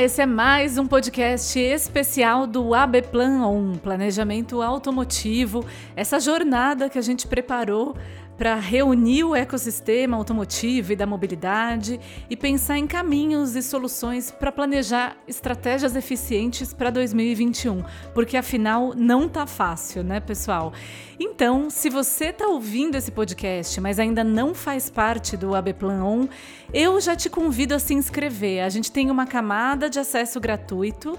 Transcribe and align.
Esse 0.00 0.22
é 0.22 0.26
mais 0.26 0.76
um 0.76 0.86
podcast 0.86 1.58
especial 1.58 2.48
do 2.48 2.74
AB 2.74 3.02
Plan 3.02 3.46
On, 3.46 3.74
Planejamento 3.74 4.60
Automotivo, 4.60 5.64
essa 5.94 6.18
jornada 6.18 6.90
que 6.90 6.98
a 6.98 7.02
gente 7.02 7.28
preparou 7.28 7.96
para 8.36 8.56
reunir 8.56 9.24
o 9.24 9.34
ecossistema 9.34 10.16
automotivo 10.16 10.92
e 10.92 10.96
da 10.96 11.06
mobilidade 11.06 12.00
e 12.28 12.36
pensar 12.36 12.78
em 12.78 12.86
caminhos 12.86 13.54
e 13.54 13.62
soluções 13.62 14.30
para 14.30 14.50
planejar 14.50 15.16
estratégias 15.26 15.94
eficientes 15.94 16.72
para 16.72 16.90
2021, 16.90 17.84
porque 18.12 18.36
afinal 18.36 18.92
não 18.94 19.28
tá 19.28 19.46
fácil, 19.46 20.02
né, 20.02 20.20
pessoal? 20.20 20.72
Então, 21.18 21.70
se 21.70 21.88
você 21.88 22.26
está 22.26 22.46
ouvindo 22.46 22.96
esse 22.96 23.12
podcast, 23.12 23.80
mas 23.80 24.00
ainda 24.00 24.24
não 24.24 24.52
faz 24.52 24.90
parte 24.90 25.36
do 25.36 25.54
AB 25.54 25.74
Plan 25.74 26.02
On, 26.04 26.28
eu 26.72 27.00
já 27.00 27.14
te 27.14 27.30
convido 27.30 27.74
a 27.74 27.78
se 27.78 27.94
inscrever. 27.94 28.64
A 28.64 28.68
gente 28.68 28.90
tem 28.90 29.10
uma 29.10 29.26
camada 29.26 29.88
de 29.88 30.00
acesso 30.00 30.40
gratuito 30.40 31.16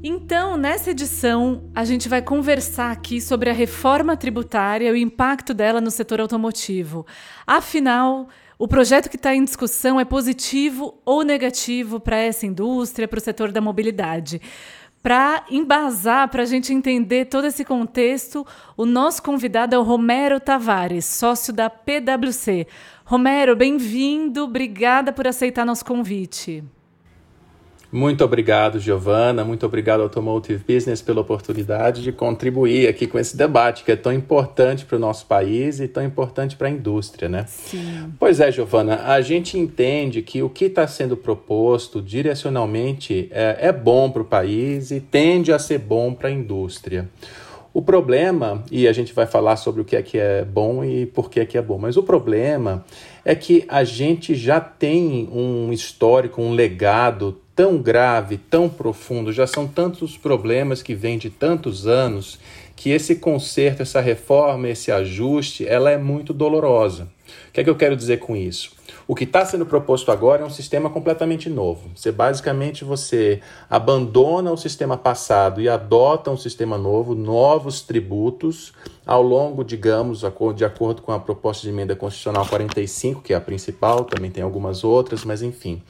Então, 0.01 0.57
nessa 0.57 0.93
edição, 0.93 1.69
a 1.75 1.85
gente 1.85 2.09
vai 2.09 2.23
conversar 2.23 2.93
aqui 2.93 3.21
sobre 3.21 3.51
a 3.51 3.53
reforma 3.53 4.17
tributária 4.17 4.89
e 4.89 4.93
o 4.93 4.97
impacto 4.97 5.53
dela 5.53 5.81
no 5.81 5.91
setor 5.91 6.21
automotivo. 6.21 7.05
Afinal, 7.45 8.29
o 8.57 8.69
projeto 8.69 9.11
que 9.11 9.17
está 9.17 9.35
em 9.35 9.45
discussão 9.45 9.99
é 9.99 10.05
positivo 10.05 11.03
ou 11.05 11.25
negativo 11.25 11.99
para 11.99 12.19
essa 12.19 12.47
indústria, 12.47 13.09
para 13.09 13.19
o 13.19 13.23
setor 13.23 13.51
da 13.51 13.61
mobilidade? 13.61 14.41
Para 15.07 15.45
embasar, 15.49 16.29
para 16.31 16.43
a 16.43 16.47
gente 16.47 16.75
entender 16.75 17.27
todo 17.27 17.47
esse 17.47 17.65
contexto, 17.65 18.45
o 18.77 18.85
nosso 18.85 19.23
convidado 19.23 19.73
é 19.73 19.79
o 19.79 19.85
Romero 19.85 20.41
Tavares, 20.41 21.05
sócio 21.05 21.53
da 21.53 21.71
PwC. 21.71 22.67
Romero, 23.05 23.55
bem-vindo, 23.55 24.43
obrigada 24.43 25.13
por 25.13 25.29
aceitar 25.29 25.65
nosso 25.65 25.85
convite. 25.85 26.65
Muito 27.91 28.25
obrigado, 28.25 28.81
Giovana. 28.81 29.45
Muito 29.45 29.65
obrigado, 29.65 30.03
Automotive 30.03 30.63
Business, 30.67 31.01
pela 31.01 31.21
oportunidade 31.21 32.03
de 32.03 32.11
contribuir 32.11 32.89
aqui 32.89 33.07
com 33.07 33.19
esse 33.19 33.37
debate 33.37 33.85
que 33.85 33.93
é 33.93 33.97
tão 33.97 34.13
importante 34.13 34.85
para 34.85 34.97
o 34.97 34.99
nosso 34.99 35.27
país 35.27 35.79
e 35.79 35.87
tão 35.87 36.05
importante 36.05 36.57
para 36.57 36.69
a 36.69 36.71
indústria, 36.71 37.29
né? 37.29 37.45
Sim. 37.47 38.13
Pois 38.19 38.41
é, 38.41 38.51
Giovana. 38.51 39.03
A 39.05 39.21
gente 39.21 39.57
entende 39.57 40.21
que 40.21 40.43
o 40.43 40.51
que 40.51 40.65
está 40.65 40.87
sendo 40.87 41.17
proposto 41.17 42.03
direcionalmente 42.03 43.29
é, 43.31 43.57
é 43.61 43.73
bom 43.73 44.11
para 44.11 44.23
o 44.23 44.25
país 44.25 44.91
e 44.91 45.01
tende 45.01 45.53
a 45.53 45.59
ser 45.59 45.79
bom 45.79 46.13
para 46.13 46.29
a 46.29 46.33
indústria. 46.33 47.09
O 47.73 47.83
problema, 47.83 48.65
e 48.71 48.89
a 48.89 48.93
gente 48.93 49.13
vai 49.13 49.27
falar 49.27 49.57
sobre 49.57 49.83
o 49.83 49.85
que 49.85 49.95
é 49.95 50.03
que 50.03 50.17
é 50.17 50.43
bom 50.45 50.83
e 50.83 51.05
por 51.05 51.29
que 51.29 51.41
é 51.41 51.45
que 51.45 51.59
é 51.59 51.63
bom, 51.63 51.77
mas 51.77 51.99
o 51.99 52.03
problema 52.03 52.85
é 53.23 53.35
que 53.35 53.67
a 53.69 53.85
gente 53.85 54.35
já 54.35 54.59
tem 54.59 55.29
um 55.31 55.71
histórico, 55.71 56.41
um 56.41 56.53
legado 56.53 57.39
tão 57.57 57.79
grave, 57.79 58.37
tão 58.37 58.69
profundo, 58.69 59.33
já 59.33 59.47
são 59.47 59.67
tantos 59.67 60.17
problemas 60.19 60.83
que 60.83 60.95
vêm 60.95 61.17
de 61.17 61.31
tantos 61.31 61.87
anos, 61.87 62.39
que 62.77 62.91
esse 62.91 63.17
conserto, 63.17 63.81
essa 63.81 64.01
reforma, 64.03 64.69
esse 64.69 64.93
ajuste, 64.93 65.67
ela 65.67 65.91
é 65.91 65.97
muito 65.97 66.35
dolorosa. 66.35 67.09
O 67.49 67.53
que 67.53 67.63
é 67.63 67.65
que 67.65 67.71
eu 67.71 67.75
quero 67.75 67.97
dizer 67.97 68.19
com 68.19 68.37
isso? 68.37 68.76
O 69.09 69.15
que 69.15 69.23
está 69.23 69.47
sendo 69.47 69.65
proposto 69.65 70.11
agora 70.11 70.43
é 70.43 70.45
um 70.45 70.51
sistema 70.51 70.91
completamente 70.91 71.49
novo. 71.49 71.91
Você 71.95 72.11
basicamente 72.11 72.85
você 72.85 73.41
abandona 73.71 74.51
o 74.51 74.57
sistema 74.57 74.97
passado 74.97 75.61
e 75.61 75.69
adota 75.69 76.29
um 76.31 76.37
sistema 76.37 76.77
novo, 76.77 77.15
novos 77.15 77.83
tributos 77.83 78.73
ao 79.07 79.23
longo, 79.23 79.63
digamos, 79.63 80.25
de 80.57 80.65
acordo 80.65 81.03
com 81.03 81.13
a 81.13 81.21
proposta 81.21 81.63
de 81.63 81.69
emenda 81.69 81.95
constitucional 81.95 82.45
45, 82.47 83.23
que 83.23 83.33
é 83.33 83.37
a 83.37 83.41
principal, 83.41 84.05
também 84.05 84.29
tem 84.29 84.43
algumas 84.43 84.83
outras, 84.83 85.25
mas 85.25 85.41
enfim, 85.41 85.81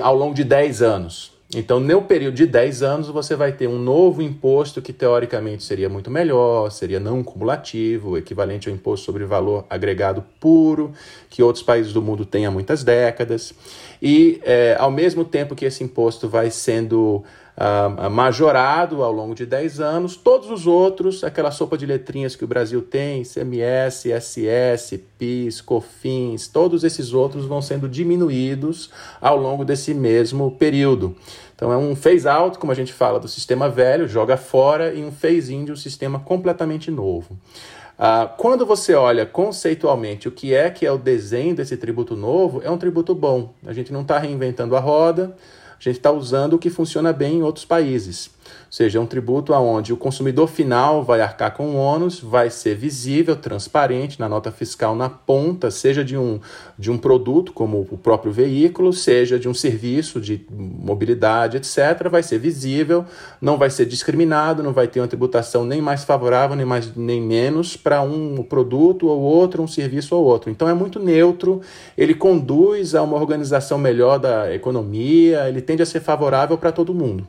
ao 0.00 0.14
longo 0.14 0.34
de 0.34 0.44
10 0.44 0.82
anos. 0.82 1.39
Então, 1.52 1.80
no 1.80 2.02
período 2.02 2.36
de 2.36 2.46
10 2.46 2.82
anos, 2.84 3.08
você 3.08 3.34
vai 3.34 3.50
ter 3.50 3.66
um 3.66 3.76
novo 3.76 4.22
imposto 4.22 4.80
que 4.80 4.92
teoricamente 4.92 5.64
seria 5.64 5.88
muito 5.88 6.08
melhor, 6.08 6.70
seria 6.70 7.00
não 7.00 7.24
cumulativo, 7.24 8.16
equivalente 8.16 8.68
ao 8.68 8.74
imposto 8.74 9.04
sobre 9.04 9.24
valor 9.24 9.66
agregado 9.68 10.24
puro, 10.38 10.92
que 11.28 11.42
outros 11.42 11.64
países 11.64 11.92
do 11.92 12.00
mundo 12.00 12.24
têm 12.24 12.46
há 12.46 12.52
muitas 12.52 12.84
décadas. 12.84 13.52
E, 14.00 14.40
é, 14.44 14.76
ao 14.78 14.92
mesmo 14.92 15.24
tempo 15.24 15.56
que 15.56 15.64
esse 15.64 15.82
imposto 15.82 16.28
vai 16.28 16.52
sendo 16.52 17.24
uh, 17.60 18.10
majorado 18.10 19.02
ao 19.02 19.12
longo 19.12 19.34
de 19.34 19.44
10 19.44 19.80
anos. 19.80 20.16
Todos 20.16 20.50
os 20.50 20.66
outros, 20.66 21.22
aquela 21.22 21.50
sopa 21.50 21.76
de 21.76 21.84
letrinhas 21.84 22.34
que 22.34 22.44
o 22.44 22.48
Brasil 22.48 22.80
tem, 22.80 23.22
CMS, 23.22 24.06
SS, 24.06 24.98
PIS, 25.18 25.60
COFINS, 25.60 26.48
todos 26.48 26.82
esses 26.82 27.12
outros 27.12 27.44
vão 27.44 27.60
sendo 27.60 27.88
diminuídos 27.88 28.90
ao 29.20 29.36
longo 29.36 29.64
desse 29.64 29.92
mesmo 29.92 30.52
período. 30.52 31.14
Então 31.54 31.70
é 31.70 31.76
um 31.76 31.94
phase 31.94 32.26
out, 32.26 32.58
como 32.58 32.72
a 32.72 32.74
gente 32.74 32.92
fala, 32.92 33.20
do 33.20 33.28
sistema 33.28 33.68
velho, 33.68 34.08
joga 34.08 34.38
fora, 34.38 34.94
e 34.94 35.04
um 35.04 35.12
phase 35.12 35.54
in 35.54 35.66
de 35.66 35.72
um 35.72 35.76
sistema 35.76 36.18
completamente 36.18 36.90
novo. 36.90 37.36
Uh, 37.98 38.30
quando 38.38 38.64
você 38.64 38.94
olha 38.94 39.26
conceitualmente 39.26 40.26
o 40.26 40.32
que 40.32 40.54
é 40.54 40.70
que 40.70 40.86
é 40.86 40.90
o 40.90 40.96
desenho 40.96 41.54
desse 41.54 41.76
tributo 41.76 42.16
novo, 42.16 42.62
é 42.64 42.70
um 42.70 42.78
tributo 42.78 43.14
bom. 43.14 43.52
A 43.66 43.74
gente 43.74 43.92
não 43.92 44.00
está 44.00 44.18
reinventando 44.18 44.74
a 44.74 44.80
roda, 44.80 45.36
a 45.80 45.84
gente 45.84 45.98
está 45.98 46.10
usando 46.10 46.54
o 46.54 46.58
que 46.58 46.68
funciona 46.68 47.12
bem 47.12 47.36
em 47.36 47.42
outros 47.42 47.64
países. 47.64 48.30
Ou 48.70 48.72
seja, 48.72 48.98
é 48.98 49.00
um 49.00 49.06
tributo 49.06 49.52
aonde 49.52 49.92
o 49.92 49.96
consumidor 49.96 50.46
final 50.46 51.02
vai 51.02 51.20
arcar 51.20 51.52
com 51.52 51.70
o 51.70 51.76
ônus, 51.76 52.20
vai 52.20 52.50
ser 52.50 52.76
visível, 52.76 53.34
transparente 53.34 54.20
na 54.20 54.28
nota 54.28 54.52
fiscal 54.52 54.94
na 54.94 55.10
ponta, 55.10 55.72
seja 55.72 56.04
de 56.04 56.16
um, 56.16 56.38
de 56.78 56.88
um 56.88 56.96
produto, 56.96 57.52
como 57.52 57.86
o 57.90 57.98
próprio 57.98 58.30
veículo, 58.30 58.92
seja 58.92 59.40
de 59.40 59.48
um 59.48 59.54
serviço 59.54 60.20
de 60.20 60.46
mobilidade, 60.50 61.56
etc., 61.56 62.08
vai 62.08 62.22
ser 62.22 62.38
visível, 62.38 63.04
não 63.40 63.58
vai 63.58 63.70
ser 63.70 63.86
discriminado, 63.86 64.62
não 64.62 64.72
vai 64.72 64.86
ter 64.86 65.00
uma 65.00 65.08
tributação 65.08 65.64
nem 65.64 65.82
mais 65.82 66.04
favorável, 66.04 66.54
nem, 66.54 66.64
mais, 66.64 66.94
nem 66.94 67.20
menos 67.20 67.76
para 67.76 68.02
um 68.02 68.42
produto 68.42 69.08
ou 69.08 69.20
outro, 69.20 69.62
um 69.62 69.68
serviço 69.68 70.14
ou 70.14 70.24
outro. 70.24 70.48
Então 70.48 70.68
é 70.68 70.74
muito 70.74 71.00
neutro, 71.00 71.60
ele 71.98 72.14
conduz 72.14 72.94
a 72.94 73.02
uma 73.02 73.16
organização 73.16 73.78
melhor 73.78 74.18
da 74.18 74.54
economia, 74.54 75.48
ele 75.48 75.60
tende 75.60 75.82
a 75.82 75.86
ser 75.86 76.00
favorável 76.00 76.56
para 76.56 76.70
todo 76.70 76.94
mundo. 76.94 77.26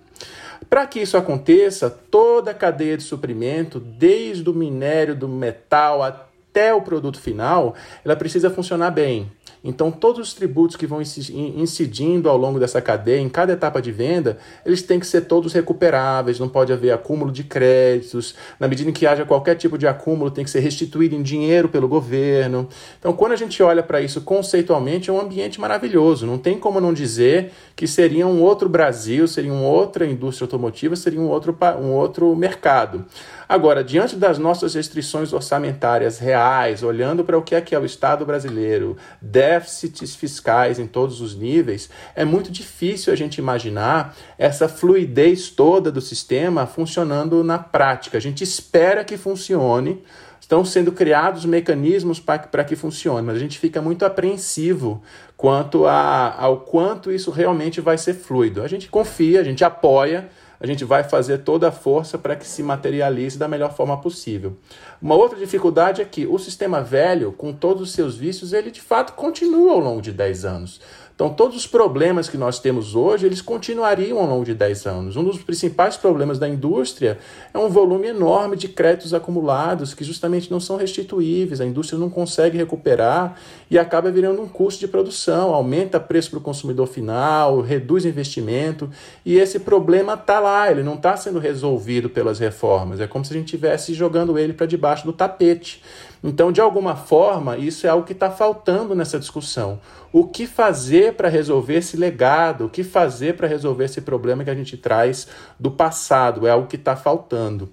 Para 0.70 0.88
que 0.88 1.02
isso 1.02 1.18
aconteça, 1.18 1.90
toda 1.90 2.52
a 2.52 2.54
cadeia 2.54 2.96
de 2.96 3.04
suprimento, 3.04 3.80
desde 3.80 4.50
o 4.50 4.54
minério 4.54 5.16
do 5.16 5.28
metal 5.28 6.02
até 6.02 6.31
o 6.74 6.82
produto 6.82 7.20
final, 7.20 7.76
ela 8.04 8.16
precisa 8.16 8.50
funcionar 8.50 8.92
bem. 8.92 9.30
Então, 9.64 9.92
todos 9.92 10.30
os 10.30 10.34
tributos 10.34 10.76
que 10.76 10.88
vão 10.88 11.02
incidindo 11.02 12.28
ao 12.28 12.36
longo 12.36 12.60
dessa 12.60 12.82
cadeia, 12.82 13.20
em 13.20 13.30
cada 13.30 13.54
etapa 13.54 13.80
de 13.80 13.92
venda, 13.92 14.40
eles 14.66 14.82
têm 14.82 15.00
que 15.00 15.06
ser 15.06 15.22
todos 15.22 15.54
recuperáveis, 15.54 16.40
não 16.40 16.50
pode 16.50 16.74
haver 16.74 16.92
acúmulo 16.92 17.32
de 17.32 17.44
créditos. 17.44 18.34
Na 18.60 18.68
medida 18.68 18.90
em 18.90 18.94
que 18.94 19.06
haja 19.06 19.24
qualquer 19.24 19.56
tipo 19.56 19.78
de 19.78 19.86
acúmulo, 19.86 20.32
tem 20.32 20.44
que 20.44 20.50
ser 20.50 20.62
restituído 20.62 21.14
em 21.14 21.22
dinheiro 21.22 21.70
pelo 21.70 21.88
governo. 21.88 22.68
Então, 22.98 23.14
quando 23.14 23.34
a 23.34 23.36
gente 23.36 23.62
olha 23.62 23.84
para 23.84 24.02
isso 24.02 24.22
conceitualmente, 24.22 25.12
é 25.12 25.14
um 25.14 25.22
ambiente 25.22 25.62
maravilhoso. 25.62 26.26
Não 26.26 26.40
tem 26.40 26.58
como 26.58 26.82
não 26.82 26.92
dizer 26.92 27.52
que 27.76 27.86
seria 27.86 28.26
um 28.26 28.42
outro 28.42 28.68
Brasil, 28.68 29.28
seria 29.28 29.54
uma 29.54 29.68
outra 29.68 30.08
indústria 30.08 30.46
automotiva, 30.46 30.96
seria 30.96 31.22
um 31.22 31.28
outro, 31.28 31.56
um 31.80 31.92
outro 31.92 32.36
mercado. 32.36 33.06
Agora, 33.52 33.84
diante 33.84 34.16
das 34.16 34.38
nossas 34.38 34.76
restrições 34.76 35.34
orçamentárias 35.34 36.20
reais, 36.20 36.84
olhando 36.84 37.22
para 37.22 37.38
o 37.38 37.42
que 37.42 37.54
é 37.54 37.60
que 37.60 37.76
é 37.76 37.78
o 37.78 37.84
Estado 37.84 38.26
brasileiro, 38.26 38.96
déficits 39.22 40.16
fiscais 40.16 40.80
em 40.80 40.88
todos 40.88 41.20
os 41.20 41.36
níveis, 41.36 41.90
é 42.16 42.24
muito 42.24 42.50
difícil 42.50 43.12
a 43.12 43.16
gente 43.18 43.40
imaginar 43.40 44.16
essa 44.38 44.70
fluidez 44.70 45.50
toda 45.50 45.92
do 45.92 46.00
sistema 46.00 46.66
funcionando 46.66 47.44
na 47.44 47.60
prática. 47.60 48.18
A 48.18 48.22
gente 48.22 48.42
espera 48.42 49.04
que 49.04 49.18
funcione, 49.18 50.02
estão 50.40 50.64
sendo 50.64 50.94
criados 50.94 51.44
mecanismos 51.44 52.22
para 52.22 52.64
que 52.64 52.78
funcione, 52.78 53.28
mas 53.28 53.36
a 53.36 53.40
gente 53.40 53.60
fica 53.60 53.82
muito 53.82 54.06
apreensivo 54.06 55.04
quanto 55.36 55.86
a, 55.86 56.34
ao 56.40 56.62
quanto 56.62 57.12
isso 57.12 57.30
realmente 57.30 57.82
vai 57.82 57.98
ser 57.98 58.14
fluido. 58.14 58.64
A 58.64 58.68
gente 58.70 58.88
confia, 58.88 59.42
a 59.42 59.44
gente 59.44 59.62
apoia, 59.62 60.30
a 60.62 60.68
gente 60.68 60.86
vai 60.86 61.04
fazer 61.04 61.40
toda 61.40 61.70
a 61.70 61.72
força 61.72 62.20
para 62.20 62.36
que 62.36 62.48
se 62.48 62.62
materialize 62.62 63.38
da 63.38 63.48
melhor 63.48 63.74
forma 63.74 64.00
possível. 64.00 64.56
Uma 65.02 65.16
outra 65.16 65.40
dificuldade 65.40 66.04
é 66.04 66.06
que 66.06 66.28
o 66.28 66.38
sistema 66.38 66.84
velho, 66.84 67.32
com 67.32 67.52
todos 67.52 67.82
os 67.82 67.92
seus 67.94 68.16
vícios, 68.16 68.54
ele 68.54 68.70
de 68.70 68.80
fato 68.80 69.14
continua 69.14 69.72
ao 69.72 69.80
longo 69.80 70.02
de 70.04 70.12
10 70.12 70.46
anos. 70.46 70.80
Então, 71.22 71.32
todos 71.32 71.56
os 71.56 71.68
problemas 71.68 72.28
que 72.28 72.36
nós 72.36 72.58
temos 72.58 72.96
hoje, 72.96 73.28
eles 73.28 73.44
continuariam 73.44 74.18
ao 74.18 74.26
longo 74.26 74.44
de 74.44 74.56
10 74.56 74.88
anos. 74.88 75.16
Um 75.16 75.24
dos 75.24 75.38
principais 75.38 75.96
problemas 75.96 76.40
da 76.40 76.50
indústria 76.50 77.20
é 77.54 77.60
um 77.60 77.70
volume 77.70 78.08
enorme 78.08 78.58
de 78.58 78.68
créditos 78.68 79.14
acumulados 79.14 79.94
que 79.94 80.04
justamente 80.04 80.50
não 80.50 80.60
são 80.60 80.78
restituíveis, 80.78 81.62
a 81.62 81.66
indústria 81.68 82.00
não 82.00 82.10
consegue 82.10 82.58
recuperar 82.58 83.36
e 83.70 83.78
acaba 83.78 84.10
virando 84.10 84.42
um 84.42 84.48
custo 84.48 84.80
de 84.80 84.88
produção, 84.88 85.54
aumenta 85.54 86.00
o 86.00 86.02
preço 86.02 86.32
para 86.32 86.40
o 86.40 86.42
consumidor 86.42 86.88
final, 86.88 87.62
reduz 87.62 88.04
investimento, 88.04 88.90
e 89.24 89.38
esse 89.38 89.60
problema 89.60 90.16
está 90.16 90.40
lá, 90.40 90.72
ele 90.72 90.82
não 90.82 90.96
está 90.96 91.16
sendo 91.16 91.38
resolvido 91.38 92.10
pelas 92.10 92.40
reformas. 92.40 93.00
É 93.00 93.06
como 93.06 93.24
se 93.24 93.32
a 93.32 93.38
gente 93.38 93.46
estivesse 93.46 93.94
jogando 93.94 94.40
ele 94.40 94.54
para 94.54 94.66
debaixo 94.66 95.06
do 95.06 95.14
tapete. 95.14 95.84
Então, 96.24 96.52
de 96.52 96.62
alguma 96.62 96.96
forma, 96.96 97.58
isso 97.58 97.88
é 97.88 97.90
algo 97.90 98.06
que 98.06 98.14
está 98.14 98.30
faltando 98.30 98.94
nessa 98.94 99.18
discussão. 99.18 99.80
O 100.14 100.28
que 100.28 100.46
fazer 100.46 101.14
para 101.14 101.30
resolver 101.30 101.78
esse 101.78 101.98
legado? 101.98 102.66
O 102.66 102.70
que 102.70 102.84
fazer 102.84 103.36
para 103.36 103.48
resolver 103.48 103.86
esse 103.86 104.02
problema 104.02 104.44
que 104.44 104.50
a 104.50 104.56
gente 104.56 104.78
traz 104.78 105.28
do 105.60 105.72
passado? 105.72 106.46
É 106.46 106.52
algo 106.52 106.68
que 106.68 106.76
está 106.76 106.96
faltando. 106.96 107.72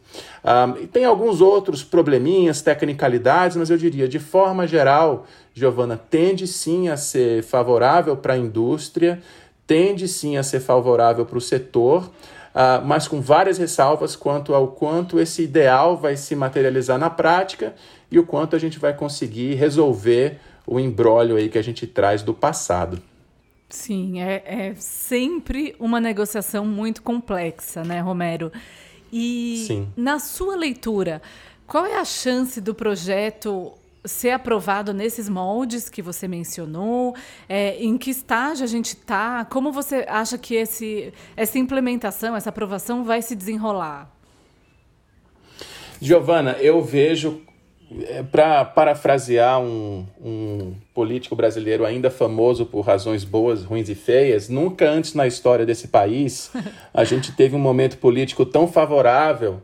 E 0.80 0.86
tem 0.86 1.04
alguns 1.04 1.40
outros 1.42 1.84
probleminhas, 1.84 2.62
tecnicalidades, 2.62 3.56
mas 3.56 3.68
eu 3.68 3.76
diria, 3.76 4.08
de 4.08 4.18
forma 4.18 4.66
geral, 4.66 5.26
Giovana, 5.52 6.00
tende 6.08 6.46
sim 6.46 6.88
a 6.88 6.96
ser 6.96 7.42
favorável 7.42 8.16
para 8.16 8.34
a 8.34 8.38
indústria, 8.38 9.20
tende 9.66 10.08
sim 10.08 10.38
a 10.38 10.42
ser 10.42 10.60
favorável 10.60 11.26
para 11.26 11.36
o 11.36 11.40
setor. 11.40 12.08
Uh, 12.58 12.84
mas 12.84 13.06
com 13.06 13.20
várias 13.20 13.56
ressalvas 13.56 14.16
quanto 14.16 14.52
ao 14.52 14.66
quanto 14.72 15.20
esse 15.20 15.44
ideal 15.44 15.96
vai 15.96 16.16
se 16.16 16.34
materializar 16.34 16.98
na 16.98 17.08
prática 17.08 17.72
e 18.10 18.18
o 18.18 18.26
quanto 18.26 18.56
a 18.56 18.58
gente 18.58 18.80
vai 18.80 18.92
conseguir 18.92 19.54
resolver 19.54 20.40
o 20.66 20.80
embrólio 20.80 21.36
aí 21.36 21.48
que 21.48 21.56
a 21.56 21.62
gente 21.62 21.86
traz 21.86 22.20
do 22.20 22.34
passado. 22.34 23.00
Sim, 23.68 24.20
é, 24.20 24.42
é 24.44 24.74
sempre 24.74 25.76
uma 25.78 26.00
negociação 26.00 26.66
muito 26.66 27.00
complexa, 27.00 27.84
né, 27.84 28.00
Romero? 28.00 28.50
E 29.12 29.64
Sim. 29.64 29.88
na 29.96 30.18
sua 30.18 30.56
leitura, 30.56 31.22
qual 31.64 31.86
é 31.86 31.96
a 31.96 32.04
chance 32.04 32.60
do 32.60 32.74
projeto 32.74 33.72
ser 34.04 34.30
aprovado 34.30 34.92
nesses 34.92 35.28
moldes 35.28 35.88
que 35.88 36.00
você 36.00 36.26
mencionou? 36.28 37.14
É, 37.48 37.76
em 37.82 37.96
que 37.98 38.10
estágio 38.10 38.64
a 38.64 38.68
gente 38.68 38.88
está? 38.88 39.44
Como 39.44 39.72
você 39.72 40.04
acha 40.08 40.38
que 40.38 40.54
esse, 40.54 41.12
essa 41.36 41.58
implementação, 41.58 42.36
essa 42.36 42.50
aprovação 42.50 43.04
vai 43.04 43.22
se 43.22 43.34
desenrolar? 43.34 44.10
Giovana, 46.00 46.52
eu 46.60 46.80
vejo 46.80 47.42
é, 48.06 48.22
para 48.22 48.64
parafrasear 48.64 49.60
um, 49.60 50.06
um, 50.20 50.74
político 50.94 51.34
brasileiro 51.34 51.86
ainda 51.86 52.10
famoso 52.10 52.66
por 52.66 52.82
razões 52.82 53.24
boas, 53.24 53.64
ruins 53.64 53.88
e 53.88 53.94
feias, 53.94 54.48
nunca 54.48 54.88
antes 54.88 55.14
na 55.14 55.26
história 55.26 55.64
desse 55.64 55.88
país 55.88 56.50
a 56.92 57.02
gente 57.02 57.32
teve 57.32 57.56
um 57.56 57.58
momento 57.58 57.96
político 57.96 58.44
tão 58.44 58.68
favorável 58.68 59.62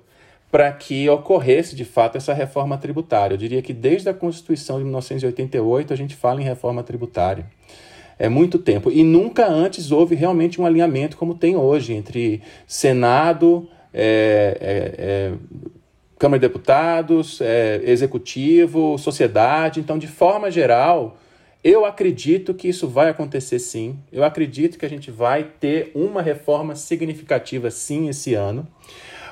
para 0.54 0.70
que 0.70 1.08
ocorresse 1.10 1.74
de 1.74 1.84
fato 1.84 2.16
essa 2.16 2.32
reforma 2.32 2.78
tributária. 2.78 3.34
Eu 3.34 3.38
diria 3.38 3.60
que 3.60 3.72
desde 3.72 4.08
a 4.08 4.14
Constituição 4.14 4.78
de 4.78 4.84
1988 4.84 5.92
a 5.92 5.96
gente 5.96 6.14
fala 6.14 6.40
em 6.40 6.44
reforma 6.44 6.80
tributária. 6.84 7.44
É 8.16 8.28
muito 8.28 8.56
tempo. 8.56 8.88
E 8.88 9.02
nunca 9.02 9.48
antes 9.48 9.90
houve 9.90 10.14
realmente 10.14 10.60
um 10.60 10.64
alinhamento 10.64 11.16
como 11.16 11.34
tem 11.34 11.56
hoje 11.56 11.92
entre 11.92 12.40
Senado, 12.68 13.68
é, 13.92 14.56
é, 14.60 14.94
é, 14.96 15.32
Câmara 16.20 16.38
de 16.38 16.46
Deputados, 16.46 17.40
é, 17.40 17.80
Executivo, 17.84 18.96
sociedade. 18.96 19.80
Então, 19.80 19.98
de 19.98 20.06
forma 20.06 20.52
geral, 20.52 21.16
eu 21.64 21.84
acredito 21.84 22.54
que 22.54 22.68
isso 22.68 22.86
vai 22.86 23.08
acontecer 23.08 23.58
sim. 23.58 23.98
Eu 24.12 24.22
acredito 24.22 24.78
que 24.78 24.86
a 24.86 24.88
gente 24.88 25.10
vai 25.10 25.42
ter 25.42 25.90
uma 25.96 26.22
reforma 26.22 26.76
significativa 26.76 27.72
sim 27.72 28.08
esse 28.08 28.34
ano. 28.34 28.68